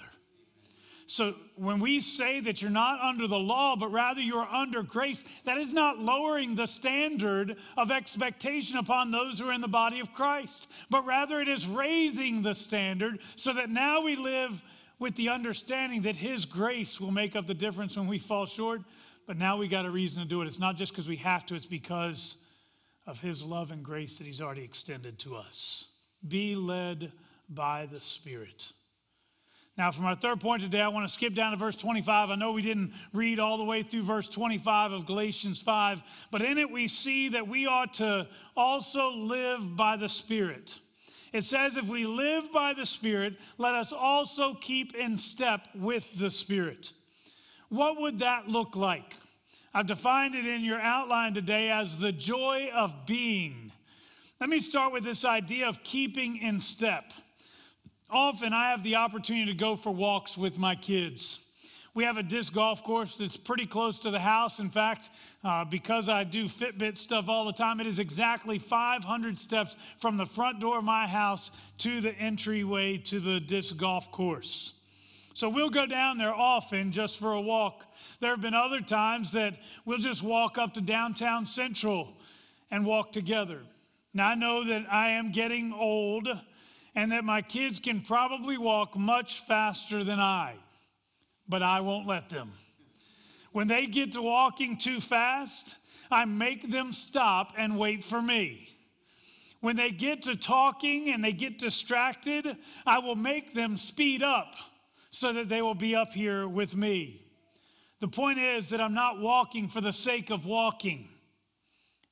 So 1.07 1.35
when 1.57 1.83
we 1.83 2.01
say 2.01 2.41
that 2.41 2.63
you're 2.63 2.71
not 2.71 2.99
under 2.99 3.29
the 3.29 3.37
law, 3.37 3.77
but 3.79 3.93
rather 3.93 4.23
you 4.23 4.37
are 4.37 4.49
under 4.49 4.83
grace, 4.83 5.23
that 5.45 5.59
is 5.59 5.71
not 5.71 5.99
lowering 5.99 6.57
the 6.57 6.67
standard 6.67 7.55
of 7.77 7.91
expectation 7.91 8.79
upon 8.79 9.11
those 9.11 9.39
who 9.39 9.49
are 9.49 9.53
in 9.53 9.61
the 9.61 9.69
body 9.69 10.01
of 10.01 10.07
Christ, 10.17 10.67
but 10.89 11.05
rather 11.05 11.43
it 11.43 11.49
is 11.49 11.67
raising 11.67 12.43
the 12.43 12.55
standard 12.55 13.19
so 13.37 13.53
that 13.53 13.69
now 13.69 14.03
we 14.03 14.17
live 14.17 14.53
with 14.99 15.15
the 15.17 15.29
understanding 15.29 16.05
that 16.05 16.15
His 16.15 16.47
grace 16.47 16.97
will 16.99 17.11
make 17.11 17.37
up 17.37 17.47
the 17.47 17.53
difference 17.53 17.99
when 17.99 18.09
we 18.09 18.25
fall 18.27 18.47
short. 18.47 18.81
But 19.27 19.37
now 19.37 19.59
we 19.59 19.69
got 19.69 19.85
a 19.85 19.91
reason 19.91 20.23
to 20.23 20.29
do 20.29 20.41
it. 20.41 20.47
It's 20.47 20.59
not 20.59 20.77
just 20.77 20.93
because 20.93 21.07
we 21.07 21.17
have 21.19 21.45
to, 21.49 21.55
it's 21.55 21.67
because 21.67 22.39
of 23.07 23.19
His 23.19 23.43
love 23.43 23.73
and 23.73 23.85
grace 23.85 24.17
that 24.17 24.27
He's 24.27 24.41
already 24.41 24.65
extended 24.65 25.19
to 25.25 25.37
us. 25.37 25.85
Be 26.27 26.55
led 26.55 27.13
by 27.51 27.87
the 27.91 28.01
Spirit. 28.01 28.63
Now, 29.79 29.93
from 29.93 30.05
our 30.05 30.17
third 30.17 30.41
point 30.41 30.63
today, 30.63 30.81
I 30.81 30.89
want 30.89 31.09
to 31.09 31.15
skip 31.15 31.35
down 31.35 31.53
to 31.53 31.57
verse 31.57 31.77
25. 31.77 32.31
I 32.31 32.35
know 32.35 32.53
we 32.53 32.63
didn't 32.63 32.93
read 33.15 33.39
all 33.39 33.57
the 33.57 33.65
way 33.65 33.83
through 33.83 34.07
verse 34.07 34.29
25 34.35 34.93
of 34.93 35.07
Galatians 35.07 35.63
5, 35.65 35.99
but 36.31 36.43
in 36.43 36.59
it 36.59 36.71
we 36.71 36.87
see 36.87 37.31
that 37.31 37.49
we 37.49 37.67
ought 37.67 37.95
to 37.95 38.27
also 38.57 39.11
live 39.11 39.61
by 39.79 39.97
the 39.97 40.09
Spirit. 40.09 40.71
It 41.33 41.45
says, 41.45 41.77
if 41.77 41.89
we 41.89 42.05
live 42.05 42.45
by 42.53 42.75
the 42.75 42.85
Spirit, 42.85 43.35
let 43.57 43.75
us 43.75 43.93
also 43.97 44.55
keep 44.61 44.95
in 44.95 45.17
step 45.17 45.61
with 45.75 46.03
the 46.19 46.31
Spirit. 46.31 46.87
What 47.69 48.01
would 48.01 48.19
that 48.19 48.49
look 48.49 48.75
like? 48.75 49.05
I've 49.73 49.87
defined 49.87 50.35
it 50.35 50.45
in 50.45 50.65
your 50.65 50.81
outline 50.81 51.35
today 51.35 51.71
as 51.71 51.97
the 52.01 52.13
joy 52.13 52.69
of 52.75 52.91
being. 53.07 53.71
Let 54.41 54.51
me 54.51 54.59
start 54.59 54.93
with 54.93 55.05
this 55.05 55.25
idea 55.25 55.69
of 55.69 55.77
keeping 55.85 56.39
in 56.39 56.61
step. 56.61 57.05
Often 58.11 58.53
I 58.53 58.71
have 58.71 58.83
the 58.83 58.97
opportunity 58.97 59.53
to 59.53 59.59
go 59.59 59.77
for 59.77 59.93
walks 59.93 60.37
with 60.37 60.57
my 60.57 60.75
kids. 60.75 61.39
We 61.95 62.05
have 62.05 62.17
a 62.17 62.23
disc 62.23 62.55
golf 62.55 62.79
course 62.85 63.15
that's 63.19 63.37
pretty 63.39 63.67
close 63.67 63.99
to 64.01 64.11
the 64.11 64.19
house. 64.19 64.59
In 64.59 64.71
fact, 64.71 65.03
uh, 65.45 65.65
because 65.65 66.09
I 66.09 66.25
do 66.25 66.47
Fitbit 66.61 66.97
stuff 66.97 67.25
all 67.29 67.47
the 67.47 67.53
time, 67.53 67.81
it 67.81 67.87
is 67.87 67.99
exactly 67.99 68.61
500 68.71 69.39
steps 69.39 69.77
from 70.01 70.17
the 70.17 70.27
front 70.37 70.61
door 70.61 70.79
of 70.79 70.85
my 70.85 71.07
house 71.07 71.51
to 71.79 72.01
the 72.01 72.13
entryway 72.13 73.03
to 73.11 73.21
the 73.21 73.41
disc 73.41 73.75
golf 73.79 74.05
course. 74.13 74.73
So 75.35 75.49
we'll 75.49 75.71
go 75.71 75.87
down 75.87 76.19
there 76.19 76.35
often 76.35 76.93
just 76.93 77.19
for 77.19 77.33
a 77.33 77.41
walk. 77.41 77.81
There 78.21 78.31
have 78.31 78.41
been 78.41 78.55
other 78.55 78.81
times 78.81 79.33
that 79.33 79.53
we'll 79.85 79.99
just 79.99 80.25
walk 80.25 80.59
up 80.59 80.75
to 80.75 80.81
downtown 80.81 81.47
Central 81.47 82.09
and 82.71 82.85
walk 82.85 83.13
together. 83.13 83.61
Now, 84.13 84.29
I 84.29 84.35
know 84.35 84.65
that 84.65 84.87
I 84.91 85.11
am 85.11 85.33
getting 85.33 85.73
old 85.73 86.29
and 86.95 87.13
that 87.13 87.25
my 87.25 87.43
kids 87.43 87.81
can 87.83 88.05
probably 88.07 88.59
walk 88.59 88.97
much 88.97 89.31
faster 89.47 90.05
than 90.05 90.21
I 90.21 90.57
but 91.51 91.63
I 91.63 91.81
won't 91.81 92.07
let 92.07 92.31
them. 92.31 92.53
When 93.53 93.67
they 93.67 93.87
get 93.87 94.13
to 94.13 94.23
walking 94.23 94.79
too 94.83 94.99
fast, 95.11 95.75
I 96.11 96.25
make 96.25 96.71
them 96.71 96.93
stop 96.93 97.49
and 97.59 97.79
wait 97.79 98.05
for 98.09 98.23
me. 98.23 98.69
When 99.61 99.77
they 99.77 99.91
get 99.91 100.23
to 100.23 100.37
talking 100.39 101.11
and 101.13 101.23
they 101.23 101.33
get 101.33 101.59
distracted, 101.59 102.47
I 102.87 103.01
will 103.01 103.17
make 103.17 103.53
them 103.53 103.77
speed 103.77 104.23
up 104.23 104.53
so 105.11 105.33
that 105.33 105.49
they 105.49 105.61
will 105.61 105.75
be 105.75 105.97
up 105.97 106.09
here 106.11 106.49
with 106.49 106.73
me. 106.73 107.21
The 108.01 108.09
point 108.09 108.39
is 108.39 108.71
that 108.71 108.81
I'm 108.81 108.95
not 108.95 109.21
walking 109.21 109.69
for 109.69 109.81
the 109.81 109.93
sake 109.93 110.31
of 110.31 110.47
walking, 110.47 111.09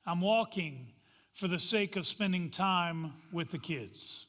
I'm 0.05 0.21
walking 0.21 0.87
for 1.39 1.47
the 1.47 1.59
sake 1.59 1.95
of 1.95 2.05
spending 2.05 2.51
time 2.51 3.13
with 3.31 3.49
the 3.51 3.57
kids. 3.57 4.27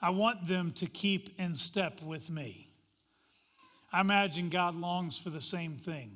I 0.00 0.10
want 0.10 0.48
them 0.48 0.74
to 0.78 0.86
keep 0.86 1.28
in 1.38 1.56
step 1.56 1.94
with 2.02 2.28
me. 2.28 2.68
I 3.92 4.00
imagine 4.00 4.50
God 4.50 4.74
longs 4.74 5.20
for 5.22 5.30
the 5.30 5.40
same 5.40 5.80
thing 5.84 6.10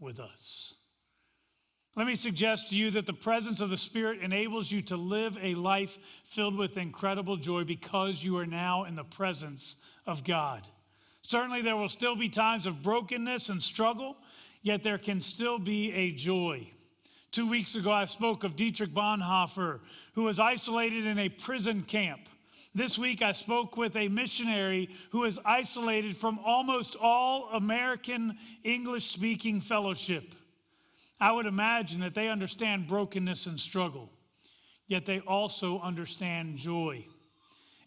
with 0.00 0.18
us. 0.18 0.74
Let 1.96 2.06
me 2.06 2.14
suggest 2.14 2.68
to 2.70 2.76
you 2.76 2.92
that 2.92 3.06
the 3.06 3.12
presence 3.12 3.60
of 3.60 3.68
the 3.68 3.76
Spirit 3.76 4.20
enables 4.20 4.70
you 4.70 4.80
to 4.84 4.96
live 4.96 5.34
a 5.42 5.54
life 5.54 5.90
filled 6.34 6.56
with 6.56 6.76
incredible 6.76 7.36
joy 7.36 7.64
because 7.64 8.18
you 8.22 8.38
are 8.38 8.46
now 8.46 8.84
in 8.84 8.94
the 8.94 9.04
presence 9.04 9.76
of 10.06 10.18
God. 10.26 10.62
Certainly, 11.22 11.62
there 11.62 11.76
will 11.76 11.88
still 11.88 12.16
be 12.16 12.30
times 12.30 12.66
of 12.66 12.82
brokenness 12.82 13.48
and 13.48 13.62
struggle, 13.62 14.16
yet 14.62 14.82
there 14.82 14.98
can 14.98 15.20
still 15.20 15.58
be 15.58 15.92
a 15.92 16.12
joy. 16.12 16.66
Two 17.32 17.50
weeks 17.50 17.76
ago, 17.76 17.90
I 17.92 18.06
spoke 18.06 18.44
of 18.44 18.56
Dietrich 18.56 18.94
Bonhoeffer, 18.94 19.80
who 20.14 20.22
was 20.22 20.40
isolated 20.40 21.06
in 21.06 21.18
a 21.18 21.28
prison 21.44 21.84
camp. 21.88 22.20
This 22.74 22.96
week 22.96 23.20
I 23.20 23.32
spoke 23.32 23.76
with 23.76 23.96
a 23.96 24.06
missionary 24.06 24.90
who 25.10 25.24
is 25.24 25.38
isolated 25.44 26.16
from 26.18 26.38
almost 26.38 26.96
all 27.00 27.50
American 27.52 28.38
English 28.62 29.04
speaking 29.10 29.60
fellowship. 29.62 30.22
I 31.20 31.32
would 31.32 31.46
imagine 31.46 32.00
that 32.00 32.14
they 32.14 32.28
understand 32.28 32.86
brokenness 32.86 33.46
and 33.46 33.58
struggle, 33.58 34.08
yet 34.86 35.04
they 35.04 35.18
also 35.20 35.80
understand 35.80 36.58
joy. 36.58 37.04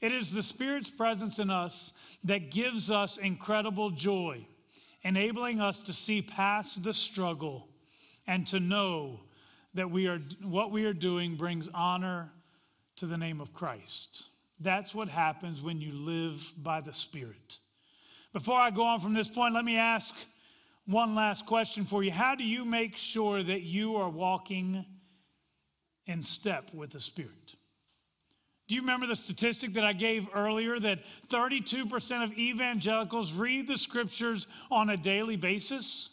It 0.02 0.12
is 0.12 0.34
the 0.34 0.44
Spirit's 0.44 0.92
presence 0.98 1.40
in 1.40 1.50
us 1.50 1.92
that 2.26 2.52
gives 2.52 2.92
us 2.92 3.18
incredible 3.22 3.92
joy, 3.92 4.46
enabling 5.04 5.62
us 5.62 5.80
to 5.86 5.94
see 5.94 6.22
past 6.22 6.84
the 6.84 6.94
struggle 6.94 7.70
and 8.28 8.46
to 8.48 8.60
know 8.60 9.22
that 9.76 9.90
we 9.90 10.08
are, 10.08 10.20
what 10.42 10.72
we 10.72 10.84
are 10.84 10.94
doing 10.94 11.38
brings 11.38 11.70
honor 11.74 12.30
to 12.98 13.08
the 13.08 13.18
name 13.18 13.40
of 13.40 13.54
Christ. 13.54 14.26
That's 14.64 14.94
what 14.96 15.10
happens 15.10 15.62
when 15.62 15.82
you 15.82 15.92
live 15.94 16.38
by 16.58 16.82
the 16.82 16.94
Spirit. 16.94 17.36
Before 18.34 18.60
I 18.60 18.72
go 18.72 18.84
on 18.84 19.02
from 19.02 19.14
this 19.14 19.30
point, 19.30 19.54
let 19.54 19.66
me 19.66 19.78
ask 19.78 20.14
one 20.86 21.16
last 21.16 21.46
question 21.46 21.86
for 21.90 22.04
you. 22.04 22.12
How 22.12 22.36
do 22.36 22.44
you 22.44 22.66
make 22.66 22.96
sure 22.96 23.44
that 23.44 23.62
you 23.62 23.96
are 23.98 24.10
walking 24.10 24.86
in 26.06 26.24
step 26.24 26.70
with 26.74 26.92
the 26.92 27.00
Spirit? 27.00 27.32
Do 28.68 28.76
you 28.76 28.82
remember 28.82 29.08
the 29.08 29.18
statistic 29.18 29.74
that 29.74 29.84
I 29.84 29.94
gave 29.94 30.24
earlier 30.34 30.80
that 30.80 31.00
32% 31.32 32.24
of 32.24 32.32
evangelicals 32.32 33.34
read 33.38 33.68
the 33.68 33.78
scriptures 33.78 34.46
on 34.72 34.90
a 34.90 34.98
daily 34.98 35.36
basis? 35.36 36.10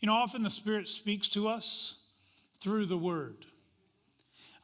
You 0.00 0.06
know, 0.06 0.14
often 0.14 0.42
the 0.42 0.50
Spirit 0.50 0.86
speaks 0.86 1.32
to 1.34 1.48
us 1.48 1.94
through 2.62 2.86
the 2.86 2.98
Word. 2.98 3.36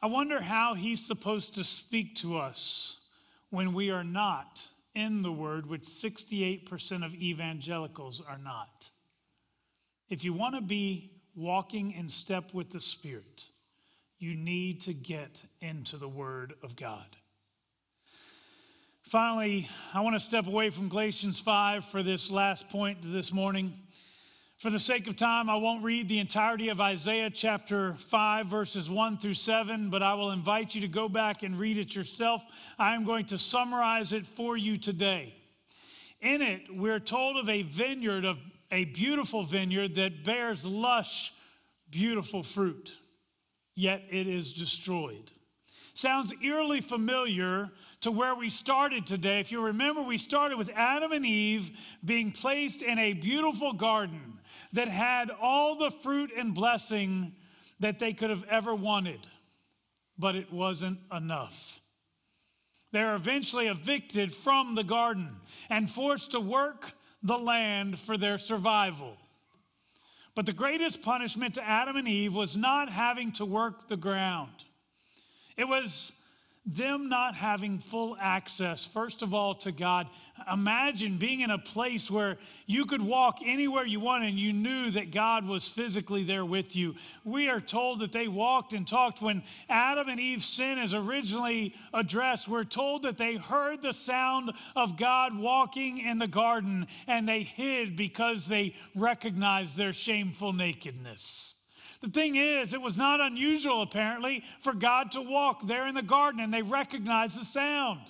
I 0.05 0.07
wonder 0.07 0.39
how 0.39 0.75
he's 0.75 1.03
supposed 1.07 1.55
to 1.55 1.63
speak 1.63 2.17
to 2.21 2.37
us 2.37 2.95
when 3.49 3.73
we 3.73 3.89
are 3.89 4.03
not 4.03 4.45
in 4.93 5.23
the 5.23 5.31
Word, 5.31 5.65
which 5.65 5.81
68% 6.03 7.03
of 7.03 7.11
evangelicals 7.15 8.21
are 8.29 8.37
not. 8.37 8.69
If 10.07 10.23
you 10.23 10.31
want 10.31 10.53
to 10.53 10.61
be 10.61 11.09
walking 11.35 11.89
in 11.89 12.09
step 12.09 12.43
with 12.53 12.71
the 12.71 12.81
Spirit, 12.81 13.41
you 14.19 14.35
need 14.35 14.81
to 14.81 14.93
get 14.93 15.31
into 15.59 15.97
the 15.97 16.07
Word 16.07 16.53
of 16.61 16.77
God. 16.79 17.07
Finally, 19.11 19.67
I 19.91 20.01
want 20.01 20.17
to 20.17 20.19
step 20.19 20.45
away 20.45 20.69
from 20.69 20.87
Galatians 20.87 21.41
5 21.43 21.81
for 21.91 22.03
this 22.03 22.29
last 22.29 22.63
point 22.69 22.99
this 23.01 23.33
morning. 23.33 23.73
For 24.61 24.69
the 24.69 24.79
sake 24.79 25.07
of 25.07 25.17
time, 25.17 25.49
I 25.49 25.57
won't 25.57 25.83
read 25.83 26.07
the 26.07 26.19
entirety 26.19 26.69
of 26.69 26.79
Isaiah 26.79 27.29
chapter 27.29 27.93
5, 28.09 28.45
verses 28.47 28.89
1 28.89 29.17
through 29.17 29.33
7, 29.33 29.89
but 29.89 30.01
I 30.01 30.13
will 30.13 30.31
invite 30.31 30.73
you 30.73 30.81
to 30.81 30.87
go 30.87 31.09
back 31.09 31.43
and 31.43 31.59
read 31.59 31.77
it 31.77 31.93
yourself. 31.93 32.41
I 32.79 32.95
am 32.95 33.05
going 33.05 33.25
to 33.27 33.37
summarize 33.37 34.13
it 34.13 34.23
for 34.37 34.55
you 34.55 34.79
today. 34.79 35.33
In 36.21 36.41
it, 36.41 36.61
we're 36.71 37.01
told 37.01 37.35
of 37.35 37.49
a 37.49 37.63
vineyard, 37.77 38.23
of 38.23 38.37
a 38.71 38.85
beautiful 38.85 39.45
vineyard 39.45 39.95
that 39.95 40.23
bears 40.25 40.61
lush, 40.63 41.31
beautiful 41.91 42.45
fruit, 42.55 42.89
yet 43.75 44.03
it 44.09 44.25
is 44.25 44.53
destroyed. 44.53 45.31
Sounds 45.95 46.33
eerily 46.43 46.81
familiar 46.89 47.69
to 48.01 48.11
where 48.11 48.35
we 48.35 48.49
started 48.49 49.05
today. 49.05 49.39
If 49.39 49.51
you 49.51 49.61
remember, 49.61 50.01
we 50.01 50.17
started 50.17 50.57
with 50.57 50.69
Adam 50.75 51.11
and 51.11 51.25
Eve 51.25 51.63
being 52.03 52.31
placed 52.31 52.81
in 52.81 52.99
a 52.99 53.13
beautiful 53.13 53.73
garden 53.73 54.39
that 54.75 54.87
had 54.87 55.31
all 55.41 55.77
the 55.77 55.91
fruit 56.03 56.31
and 56.37 56.53
blessing 56.53 57.33
that 57.79 57.99
they 57.99 58.13
could 58.13 58.29
have 58.29 58.43
ever 58.49 58.75
wanted, 58.75 59.19
but 60.17 60.35
it 60.35 60.51
wasn't 60.51 60.99
enough. 61.11 61.53
They're 62.91 63.15
eventually 63.15 63.67
evicted 63.67 64.31
from 64.43 64.75
the 64.75 64.83
garden 64.83 65.35
and 65.69 65.89
forced 65.89 66.31
to 66.31 66.39
work 66.39 66.85
the 67.23 67.37
land 67.37 67.97
for 68.05 68.17
their 68.17 68.37
survival. 68.37 69.17
But 70.35 70.45
the 70.45 70.53
greatest 70.53 71.01
punishment 71.01 71.55
to 71.55 71.63
Adam 71.63 71.95
and 71.95 72.07
Eve 72.07 72.33
was 72.33 72.55
not 72.57 72.89
having 72.89 73.31
to 73.33 73.45
work 73.45 73.87
the 73.89 73.97
ground. 73.97 74.51
It 75.57 75.65
was 75.65 76.11
them 76.65 77.09
not 77.09 77.35
having 77.35 77.83
full 77.91 78.17
access, 78.19 78.87
first 78.93 79.21
of 79.21 79.33
all, 79.33 79.55
to 79.55 79.71
God. 79.71 80.07
Imagine 80.51 81.19
being 81.19 81.41
in 81.41 81.51
a 81.51 81.59
place 81.59 82.09
where 82.09 82.37
you 82.65 82.85
could 82.85 83.01
walk 83.01 83.35
anywhere 83.45 83.85
you 83.85 83.99
wanted 83.99 84.29
and 84.29 84.39
you 84.39 84.51
knew 84.51 84.91
that 84.91 85.13
God 85.13 85.45
was 85.45 85.71
physically 85.75 86.25
there 86.25 86.45
with 86.45 86.75
you. 86.75 86.93
We 87.23 87.49
are 87.49 87.61
told 87.61 87.99
that 88.01 88.11
they 88.11 88.27
walked 88.27 88.73
and 88.73 88.87
talked 88.87 89.21
when 89.21 89.43
Adam 89.69 90.09
and 90.09 90.19
Eve's 90.19 90.45
sin 90.57 90.79
is 90.79 90.93
originally 90.93 91.73
addressed. 91.93 92.49
We're 92.49 92.63
told 92.63 93.03
that 93.03 93.17
they 93.17 93.35
heard 93.35 93.81
the 93.81 93.93
sound 94.05 94.51
of 94.75 94.97
God 94.99 95.37
walking 95.37 95.99
in 95.99 96.17
the 96.17 96.27
garden 96.27 96.87
and 97.07 97.27
they 97.27 97.43
hid 97.43 97.95
because 97.95 98.45
they 98.49 98.73
recognized 98.95 99.77
their 99.77 99.93
shameful 99.93 100.53
nakedness. 100.53 101.54
The 102.01 102.09
thing 102.09 102.35
is, 102.35 102.73
it 102.73 102.81
was 102.81 102.97
not 102.97 103.21
unusual, 103.21 103.81
apparently, 103.81 104.43
for 104.63 104.73
God 104.73 105.11
to 105.11 105.21
walk 105.21 105.61
there 105.67 105.87
in 105.87 105.95
the 105.95 106.03
garden, 106.03 106.41
and 106.41 106.53
they 106.53 106.61
recognized 106.61 107.35
the 107.35 107.45
sound. 107.45 108.01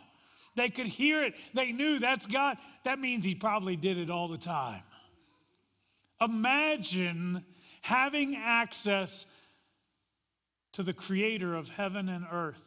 They 0.56 0.70
could 0.70 0.88
hear 0.88 1.24
it. 1.24 1.34
They 1.54 1.72
knew 1.72 2.00
that's 2.00 2.26
God. 2.26 2.58
That 2.86 3.00
means 3.00 3.24
He 3.24 3.36
probably 3.36 3.76
did 3.76 3.98
it 3.98 4.10
all 4.10 4.28
the 4.28 4.38
time. 4.38 4.82
Imagine 6.22 7.44
having 7.82 8.36
access 8.38 9.26
to 10.74 10.84
the 10.84 10.94
Creator 10.94 11.56
of 11.56 11.68
heaven 11.68 12.10
and 12.10 12.26
earth, 12.32 12.62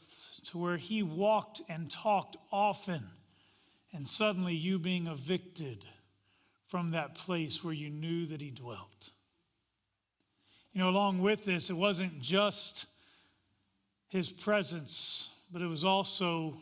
to 0.52 0.58
where 0.58 0.76
He 0.76 1.02
walked 1.02 1.60
and 1.68 1.90
talked 2.02 2.36
often, 2.52 3.04
and 3.92 4.06
suddenly 4.06 4.54
you 4.54 4.78
being 4.78 5.06
evicted 5.06 5.84
from 6.70 6.92
that 6.92 7.14
place 7.14 7.58
where 7.62 7.74
you 7.74 7.90
knew 7.90 8.26
that 8.26 8.40
He 8.40 8.50
dwelt. 8.50 9.10
You 10.78 10.84
know, 10.84 10.90
along 10.90 11.22
with 11.22 11.44
this, 11.44 11.70
it 11.70 11.76
wasn't 11.76 12.22
just 12.22 12.86
his 14.10 14.32
presence 14.44 15.26
but 15.52 15.60
it 15.60 15.66
was 15.66 15.82
also 15.82 16.54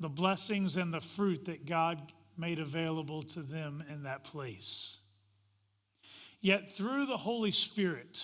the 0.00 0.08
blessings 0.08 0.76
and 0.76 0.90
the 0.90 1.02
fruit 1.16 1.44
that 1.44 1.68
God 1.68 2.00
made 2.38 2.58
available 2.58 3.24
to 3.34 3.42
them 3.42 3.84
in 3.92 4.04
that 4.04 4.24
place. 4.24 4.96
Yet 6.40 6.62
through 6.78 7.04
the 7.04 7.18
Holy 7.18 7.50
Spirit, 7.50 8.16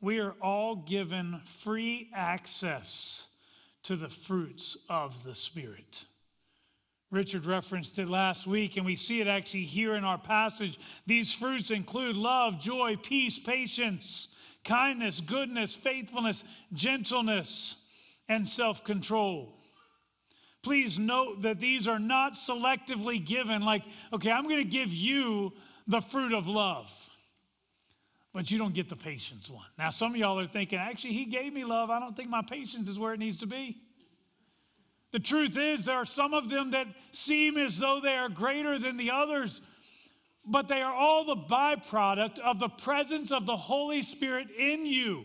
we 0.00 0.18
are 0.18 0.34
all 0.42 0.74
given 0.74 1.40
free 1.62 2.10
access 2.12 3.24
to 3.84 3.94
the 3.94 4.10
fruits 4.26 4.76
of 4.90 5.12
the 5.24 5.36
Spirit. 5.36 5.96
Richard 7.10 7.46
referenced 7.46 7.98
it 7.98 8.08
last 8.08 8.46
week, 8.46 8.76
and 8.76 8.84
we 8.84 8.96
see 8.96 9.20
it 9.20 9.28
actually 9.28 9.64
here 9.64 9.94
in 9.94 10.04
our 10.04 10.18
passage. 10.18 10.78
These 11.06 11.34
fruits 11.40 11.70
include 11.70 12.16
love, 12.16 12.60
joy, 12.60 12.96
peace, 13.02 13.40
patience, 13.46 14.28
kindness, 14.66 15.20
goodness, 15.26 15.76
faithfulness, 15.82 16.42
gentleness, 16.74 17.76
and 18.28 18.46
self 18.46 18.76
control. 18.84 19.54
Please 20.62 20.98
note 21.00 21.42
that 21.42 21.60
these 21.60 21.88
are 21.88 21.98
not 21.98 22.32
selectively 22.48 23.26
given, 23.26 23.62
like, 23.62 23.82
okay, 24.12 24.30
I'm 24.30 24.44
going 24.44 24.62
to 24.62 24.68
give 24.68 24.88
you 24.88 25.52
the 25.86 26.02
fruit 26.12 26.34
of 26.34 26.46
love, 26.46 26.84
but 28.34 28.50
you 28.50 28.58
don't 28.58 28.74
get 28.74 28.90
the 28.90 28.96
patience 28.96 29.48
one. 29.50 29.64
Now, 29.78 29.90
some 29.90 30.10
of 30.10 30.16
y'all 30.18 30.38
are 30.38 30.46
thinking, 30.46 30.78
actually, 30.78 31.14
he 31.14 31.24
gave 31.24 31.54
me 31.54 31.64
love. 31.64 31.88
I 31.88 32.00
don't 32.00 32.14
think 32.14 32.28
my 32.28 32.42
patience 32.46 32.86
is 32.86 32.98
where 32.98 33.14
it 33.14 33.18
needs 33.18 33.38
to 33.38 33.46
be. 33.46 33.78
The 35.12 35.20
truth 35.20 35.56
is, 35.56 35.86
there 35.86 35.96
are 35.96 36.04
some 36.04 36.34
of 36.34 36.50
them 36.50 36.72
that 36.72 36.86
seem 37.12 37.56
as 37.56 37.78
though 37.80 38.00
they 38.02 38.14
are 38.14 38.28
greater 38.28 38.78
than 38.78 38.96
the 38.96 39.10
others, 39.10 39.58
but 40.44 40.68
they 40.68 40.82
are 40.82 40.92
all 40.92 41.24
the 41.24 41.46
byproduct 41.50 42.38
of 42.40 42.58
the 42.58 42.68
presence 42.84 43.32
of 43.32 43.46
the 43.46 43.56
Holy 43.56 44.02
Spirit 44.02 44.48
in 44.50 44.84
you. 44.84 45.24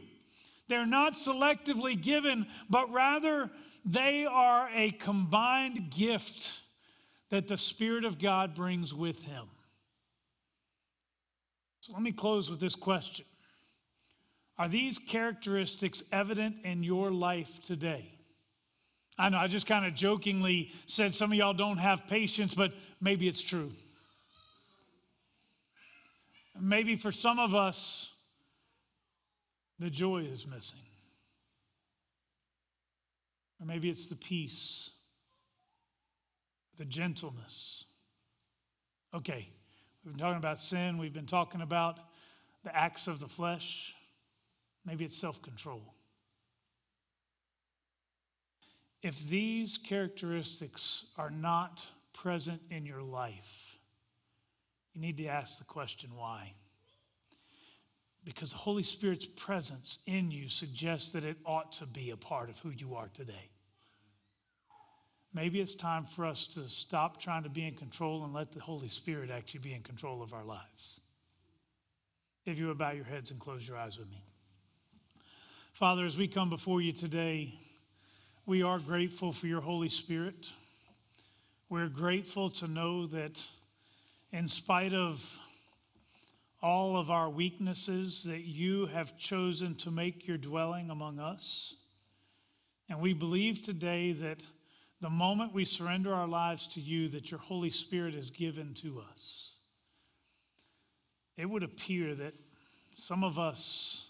They're 0.69 0.85
not 0.85 1.13
selectively 1.27 2.01
given, 2.01 2.47
but 2.69 2.91
rather 2.91 3.51
they 3.85 4.25
are 4.29 4.69
a 4.73 4.91
combined 4.91 5.93
gift 5.97 6.47
that 7.29 7.47
the 7.47 7.57
Spirit 7.57 8.05
of 8.05 8.21
God 8.21 8.55
brings 8.55 8.93
with 8.93 9.17
him. 9.17 9.47
So 11.81 11.91
let 11.91 12.01
me 12.01 12.13
close 12.13 12.49
with 12.49 12.61
this 12.61 12.75
question 12.75 13.25
Are 14.57 14.69
these 14.69 14.97
characteristics 15.11 16.01
evident 16.13 16.63
in 16.63 16.83
your 16.83 17.11
life 17.11 17.49
today? 17.65 18.12
I 19.17 19.29
know 19.29 19.37
I 19.37 19.47
just 19.47 19.67
kind 19.67 19.85
of 19.85 19.93
jokingly 19.93 20.69
said 20.87 21.13
some 21.13 21.31
of 21.31 21.37
y'all 21.37 21.53
don't 21.53 21.77
have 21.77 21.99
patience, 22.09 22.53
but 22.55 22.71
maybe 22.99 23.27
it's 23.27 23.43
true. 23.49 23.69
Maybe 26.59 26.97
for 26.97 27.11
some 27.11 27.39
of 27.39 27.53
us, 27.53 28.07
the 29.79 29.89
joy 29.89 30.19
is 30.29 30.45
missing. 30.45 30.79
Or 33.59 33.65
maybe 33.65 33.89
it's 33.89 34.09
the 34.09 34.15
peace, 34.15 34.89
the 36.77 36.85
gentleness. 36.85 37.85
Okay, 39.13 39.47
we've 40.03 40.13
been 40.13 40.21
talking 40.21 40.39
about 40.39 40.59
sin, 40.59 40.97
we've 40.97 41.13
been 41.13 41.27
talking 41.27 41.61
about 41.61 41.95
the 42.63 42.75
acts 42.75 43.07
of 43.07 43.19
the 43.19 43.27
flesh. 43.35 43.65
Maybe 44.85 45.05
it's 45.05 45.19
self 45.21 45.35
control. 45.43 45.81
If 49.03 49.15
these 49.29 49.77
characteristics 49.89 51.05
are 51.17 51.29
not 51.29 51.77
present 52.23 52.61
in 52.71 52.85
your 52.85 53.01
life, 53.01 53.33
you 54.93 55.01
need 55.01 55.17
to 55.17 55.27
ask 55.27 55.59
the 55.59 55.65
question 55.65 56.11
why. 56.15 56.53
Because 58.23 58.49
the 58.51 58.57
Holy 58.57 58.83
Spirit's 58.83 59.27
presence 59.45 59.99
in 60.07 60.31
you 60.31 60.47
suggests 60.47 61.11
that 61.11 61.25
it 61.25 61.35
ought 61.45 61.73
to 61.79 61.85
be 61.93 62.11
a 62.11 62.17
part 62.17 62.49
of 62.49 62.55
who 62.63 62.69
you 62.69 62.95
are 62.95 63.09
today. 63.13 63.49
Maybe 65.33 65.59
it's 65.59 65.75
time 65.75 66.05
for 66.15 66.25
us 66.25 66.47
to 66.55 66.63
stop 66.69 67.19
trying 67.19 67.43
to 67.43 67.49
be 67.49 67.67
in 67.67 67.75
control 67.75 68.23
and 68.23 68.33
let 68.33 68.53
the 68.53 68.61
Holy 68.61 68.87
Spirit 68.87 69.29
actually 69.29 69.61
be 69.61 69.73
in 69.73 69.81
control 69.81 70.23
of 70.23 70.31
our 70.31 70.45
lives. 70.45 71.01
If 72.45 72.57
you 72.57 72.67
would 72.67 72.77
bow 72.77 72.91
your 72.91 73.03
heads 73.03 73.31
and 73.31 73.39
close 73.41 73.63
your 73.67 73.75
eyes 73.75 73.97
with 73.97 74.09
me. 74.09 74.23
Father, 75.77 76.05
as 76.05 76.15
we 76.17 76.29
come 76.29 76.49
before 76.49 76.81
you 76.81 76.93
today, 76.93 77.53
we 78.45 78.61
are 78.61 78.79
grateful 78.79 79.33
for 79.39 79.47
your 79.47 79.61
Holy 79.61 79.87
Spirit. 79.87 80.35
We're 81.69 81.87
grateful 81.87 82.51
to 82.59 82.67
know 82.67 83.07
that 83.07 83.31
in 84.33 84.49
spite 84.49 84.93
of 84.93 85.15
all 86.61 86.99
of 86.99 87.09
our 87.09 87.29
weaknesses, 87.29 88.23
that 88.27 88.41
you 88.41 88.87
have 88.87 89.07
chosen 89.29 89.77
to 89.85 89.91
make 89.91 90.27
your 90.27 90.37
dwelling 90.37 90.89
among 90.89 91.19
us. 91.19 91.75
And 92.89 92.99
we 93.01 93.13
believe 93.13 93.55
today 93.63 94.11
that 94.11 94.37
the 94.99 95.09
moment 95.09 95.53
we 95.53 95.63
surrender 95.63 96.13
our 96.13 96.27
lives 96.27 96.67
to 96.75 96.81
you, 96.81 97.09
that 97.09 97.31
your 97.31 97.39
Holy 97.39 97.69
Spirit 97.69 98.13
is 98.13 98.29
given 98.31 98.75
to 98.81 98.99
us. 98.99 99.49
It 101.37 101.45
would 101.45 101.63
appear 101.63 102.13
that 102.15 102.33
some 103.07 103.23
of 103.23 103.37
us 103.37 104.03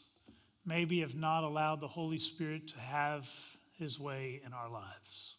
maybe 0.66 1.02
have 1.02 1.16
not 1.16 1.44
allowed 1.44 1.82
the 1.82 1.88
Holy 1.88 2.18
Spirit 2.18 2.64
to 2.70 2.80
have 2.80 3.22
his 3.78 4.00
way 4.00 4.42
in 4.46 4.54
our 4.54 4.70
lives. 4.70 5.36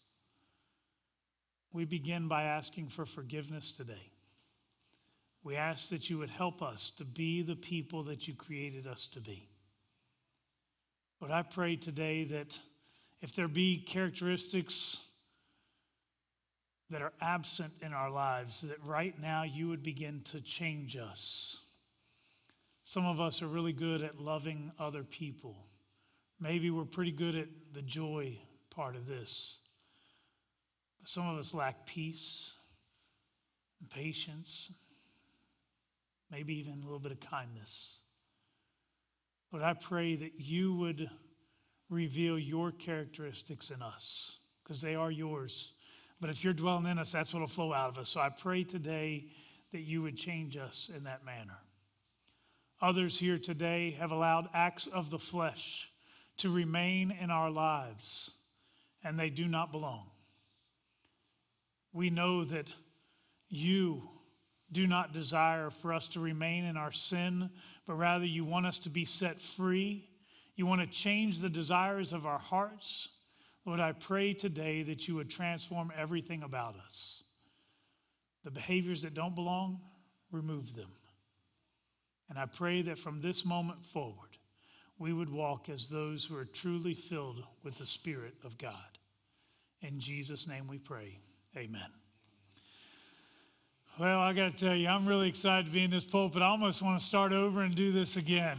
We 1.73 1.85
begin 1.85 2.29
by 2.29 2.45
asking 2.45 2.91
for 2.95 3.07
forgiveness 3.15 3.75
today. 3.77 4.11
We 5.43 5.57
ask 5.57 5.91
that 5.91 6.09
you 6.09 6.19
would 6.19 6.31
help 6.31 6.63
us 6.63 6.93
to 6.99 7.05
be 7.17 7.43
the 7.43 7.57
people 7.57 8.05
that 8.05 8.27
you 8.27 8.35
created 8.35 8.87
us 8.87 9.09
to 9.15 9.21
be. 9.21 9.49
But 11.21 11.31
I 11.31 11.43
pray 11.43 11.77
today 11.77 12.25
that 12.25 12.53
if 13.21 13.31
there 13.37 13.49
be 13.49 13.87
characteristics 13.93 14.99
that 16.91 17.03
are 17.03 17.13
absent 17.21 17.73
in 17.83 17.93
our 17.93 18.11
lives, 18.11 18.65
that 18.69 18.89
right 18.89 19.15
now 19.21 19.43
you 19.43 19.69
would 19.69 19.83
begin 19.83 20.23
to 20.33 20.41
change 20.59 20.97
us. 20.97 21.57
Some 22.85 23.07
of 23.07 23.19
us 23.19 23.41
are 23.43 23.49
really 23.49 23.73
good 23.73 24.03
at 24.03 24.19
loving 24.19 24.71
other 24.79 25.03
people. 25.03 25.57
Maybe 26.41 26.71
we're 26.71 26.85
pretty 26.85 27.13
good 27.13 27.37
at 27.37 27.47
the 27.73 27.83
joy 27.83 28.39
part 28.71 28.97
of 28.97 29.07
this. 29.07 29.59
Some 31.07 31.29
of 31.29 31.39
us 31.39 31.53
lack 31.55 31.87
peace 31.87 32.53
and 33.81 33.91
patience, 33.91 34.73
maybe 36.31 36.55
even 36.55 36.81
a 36.81 36.85
little 36.85 36.99
bit 36.99 37.13
of 37.13 37.19
kindness. 37.31 37.99
But 39.53 39.63
I 39.63 39.75
pray 39.89 40.17
that 40.17 40.33
you 40.39 40.75
would 40.77 41.09
reveal 41.91 42.39
your 42.39 42.73
characteristics 42.73 43.71
in 43.71 43.83
us 43.83 44.33
because 44.63 44.81
they 44.83 44.95
are 44.95 45.11
yours. 45.11 45.69
But 46.21 46.31
if 46.31 46.43
you're 46.43 46.55
dwelling 46.55 46.87
in 46.87 46.99
us, 46.99 47.11
that's 47.13 47.33
what 47.33 47.41
will 47.41 47.49
flow 47.49 47.73
out 47.73 47.91
of 47.91 47.99
us. 47.99 48.11
So 48.15 48.21
I 48.21 48.31
pray 48.43 48.65
today 48.65 49.27
that 49.73 49.83
you 49.83 50.03
would 50.03 50.17
change 50.17 50.57
us 50.57 50.91
in 50.97 51.05
that 51.05 51.25
manner. 51.25 51.59
Others 52.81 53.19
here 53.21 53.39
today 53.43 53.97
have 54.01 54.11
allowed 54.11 54.49
acts 54.55 54.89
of 54.93 55.11
the 55.11 55.19
flesh 55.31 55.61
to 56.39 56.51
remain 56.51 57.11
in 57.11 57.31
our 57.31 57.51
lives, 57.51 58.31
and 59.03 59.19
they 59.19 59.31
do 59.31 59.47
not 59.47 59.73
belong. 59.73 60.07
We 61.93 62.11
know 62.11 62.45
that 62.45 62.67
you 63.49 64.03
do 64.73 64.87
not 64.87 65.13
desire 65.13 65.71
for 65.81 65.93
us 65.93 66.09
to 66.15 66.21
remain 66.21 66.65
in 66.65 66.77
our 66.77 66.93
sin, 66.93 67.51
but 67.87 67.95
rather 67.95 68.25
you 68.25 68.45
want 68.45 68.67
us 68.67 68.79
to 68.85 68.91
be 68.91 69.05
set 69.05 69.37
free. 69.57 70.05
You 70.57 70.67
want 70.67 70.81
to 70.81 70.99
change 71.03 71.41
the 71.41 71.49
desires 71.49 72.13
of 72.13 72.27
our 72.27 72.39
hearts. 72.39 73.09
Lord, 73.65 73.81
I 73.81 73.93
pray 74.07 74.35
today 74.35 74.83
that 74.85 75.03
you 75.03 75.15
would 75.17 75.31
transform 75.31 75.93
everything 75.97 76.43
about 76.43 76.75
us. 76.75 77.23
The 78.45 78.51
behaviors 78.51 79.03
that 79.03 79.15
don't 79.15 79.35
belong, 79.35 79.81
remove 80.33 80.67
them. 80.75 80.91
And 82.29 82.39
I 82.39 82.47
pray 82.59 82.83
that 82.83 82.99
from 82.99 83.23
this 83.23 83.43
moment 83.47 83.79
forward, 83.93 84.31
we 84.99 85.13
would 85.13 85.31
walk 85.31 85.69
as 85.69 85.89
those 85.91 86.27
who 86.29 86.37
are 86.37 86.49
truly 86.63 86.97
filled 87.09 87.43
with 87.65 87.77
the 87.79 87.87
Spirit 87.87 88.35
of 88.45 88.57
God. 88.59 88.75
In 89.83 90.01
Jesus' 90.01 90.47
name 90.49 90.69
we 90.69 90.79
pray. 90.79 91.19
Amen. 91.57 91.91
Well, 93.99 94.19
I 94.19 94.33
got 94.33 94.53
to 94.53 94.59
tell 94.59 94.75
you, 94.75 94.89
I'm 94.89 95.07
really 95.07 95.29
excited 95.29 95.67
to 95.67 95.73
be 95.73 95.85
in 95.85 95.91
this 95.91 96.07
pulpit. 96.11 96.43
I 96.43 96.47
almost 96.47 96.83
want 96.83 97.01
to 97.01 97.07
start 97.07 97.33
over 97.33 97.63
and 97.63 97.77
do 97.77 97.93
this 97.93 98.17
again. 98.17 98.57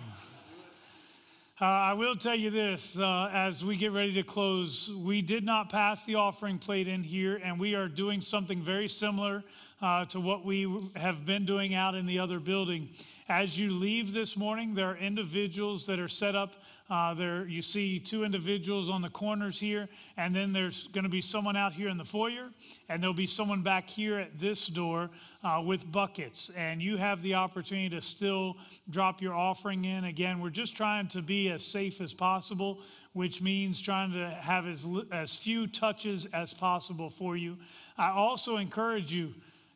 Uh, 1.59 1.65
I 1.65 1.93
will 1.93 2.15
tell 2.15 2.35
you 2.35 2.51
this 2.51 2.97
uh, 2.99 3.29
as 3.33 3.63
we 3.65 3.77
get 3.77 3.93
ready 3.93 4.13
to 4.15 4.23
close, 4.23 4.91
we 5.05 5.21
did 5.21 5.43
not 5.45 5.69
pass 5.69 5.97
the 6.05 6.15
offering 6.15 6.59
plate 6.59 6.89
in 6.89 7.01
here, 7.01 7.37
and 7.37 7.57
we 7.57 7.75
are 7.75 7.87
doing 7.87 8.19
something 8.19 8.63
very 8.65 8.89
similar 8.89 9.41
uh, 9.81 10.03
to 10.11 10.19
what 10.19 10.45
we 10.45 10.91
have 10.97 11.25
been 11.25 11.45
doing 11.45 11.73
out 11.73 11.95
in 11.95 12.05
the 12.07 12.19
other 12.19 12.41
building. 12.41 12.89
As 13.27 13.57
you 13.57 13.71
leave 13.71 14.13
this 14.13 14.37
morning, 14.37 14.75
there 14.75 14.91
are 14.91 14.97
individuals 14.97 15.85
that 15.87 15.97
are 15.97 16.07
set 16.07 16.35
up. 16.35 16.51
Uh, 16.87 17.15
there, 17.15 17.47
you 17.47 17.63
see 17.63 17.99
two 17.99 18.23
individuals 18.23 18.87
on 18.87 19.01
the 19.01 19.09
corners 19.09 19.57
here, 19.59 19.89
and 20.15 20.35
then 20.35 20.53
there's 20.53 20.87
going 20.93 21.05
to 21.05 21.09
be 21.09 21.21
someone 21.21 21.57
out 21.57 21.73
here 21.73 21.89
in 21.89 21.97
the 21.97 22.05
foyer, 22.05 22.51
and 22.87 23.01
there'll 23.01 23.15
be 23.15 23.25
someone 23.25 23.63
back 23.63 23.85
here 23.87 24.19
at 24.19 24.39
this 24.39 24.71
door 24.75 25.09
uh, 25.43 25.59
with 25.65 25.91
buckets. 25.91 26.51
And 26.55 26.83
you 26.83 26.97
have 26.97 27.23
the 27.23 27.33
opportunity 27.33 27.89
to 27.95 28.01
still 28.03 28.57
drop 28.91 29.23
your 29.23 29.33
offering 29.33 29.85
in. 29.85 30.03
Again, 30.03 30.39
we're 30.39 30.51
just 30.51 30.75
trying 30.75 31.07
to 31.09 31.23
be 31.23 31.49
as 31.49 31.63
safe 31.71 31.93
as 32.01 32.13
possible, 32.13 32.77
which 33.13 33.41
means 33.41 33.81
trying 33.83 34.11
to 34.11 34.39
have 34.39 34.67
as, 34.67 34.85
as 35.11 35.35
few 35.43 35.65
touches 35.65 36.27
as 36.31 36.53
possible 36.59 37.11
for 37.17 37.35
you. 37.35 37.57
I 37.97 38.11
also 38.11 38.57
encourage 38.57 39.09
you 39.09 39.31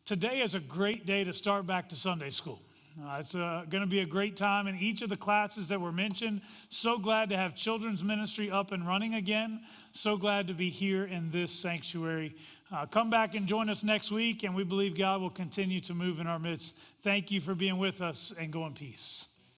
today 0.05 0.41
is 0.41 0.53
a 0.53 0.59
great 0.59 1.07
day 1.07 1.23
to 1.23 1.33
start 1.33 1.65
back 1.65 1.89
to 1.89 1.95
Sunday 1.95 2.29
school. 2.29 2.59
Uh, 3.01 3.19
it's 3.19 3.33
uh, 3.33 3.63
going 3.71 3.83
to 3.83 3.89
be 3.89 4.01
a 4.01 4.05
great 4.05 4.35
time 4.35 4.67
in 4.67 4.77
each 4.77 5.01
of 5.01 5.09
the 5.09 5.17
classes 5.17 5.69
that 5.69 5.79
were 5.79 5.91
mentioned. 5.91 6.41
So 6.69 6.97
glad 6.97 7.29
to 7.29 7.37
have 7.37 7.55
children's 7.55 8.03
ministry 8.03 8.51
up 8.51 8.71
and 8.71 8.85
running 8.85 9.13
again. 9.13 9.61
So 9.93 10.17
glad 10.17 10.47
to 10.47 10.53
be 10.53 10.69
here 10.69 11.05
in 11.05 11.31
this 11.31 11.61
sanctuary. 11.61 12.35
Uh, 12.71 12.85
come 12.87 13.09
back 13.09 13.35
and 13.35 13.47
join 13.47 13.69
us 13.69 13.81
next 13.83 14.11
week, 14.11 14.43
and 14.43 14.53
we 14.53 14.63
believe 14.63 14.97
God 14.97 15.21
will 15.21 15.29
continue 15.29 15.81
to 15.81 15.93
move 15.93 16.19
in 16.19 16.27
our 16.27 16.39
midst. 16.39 16.73
Thank 17.03 17.31
you 17.31 17.39
for 17.41 17.55
being 17.55 17.77
with 17.77 18.01
us, 18.01 18.33
and 18.37 18.51
go 18.51 18.65
in 18.65 18.73
peace. 18.73 19.25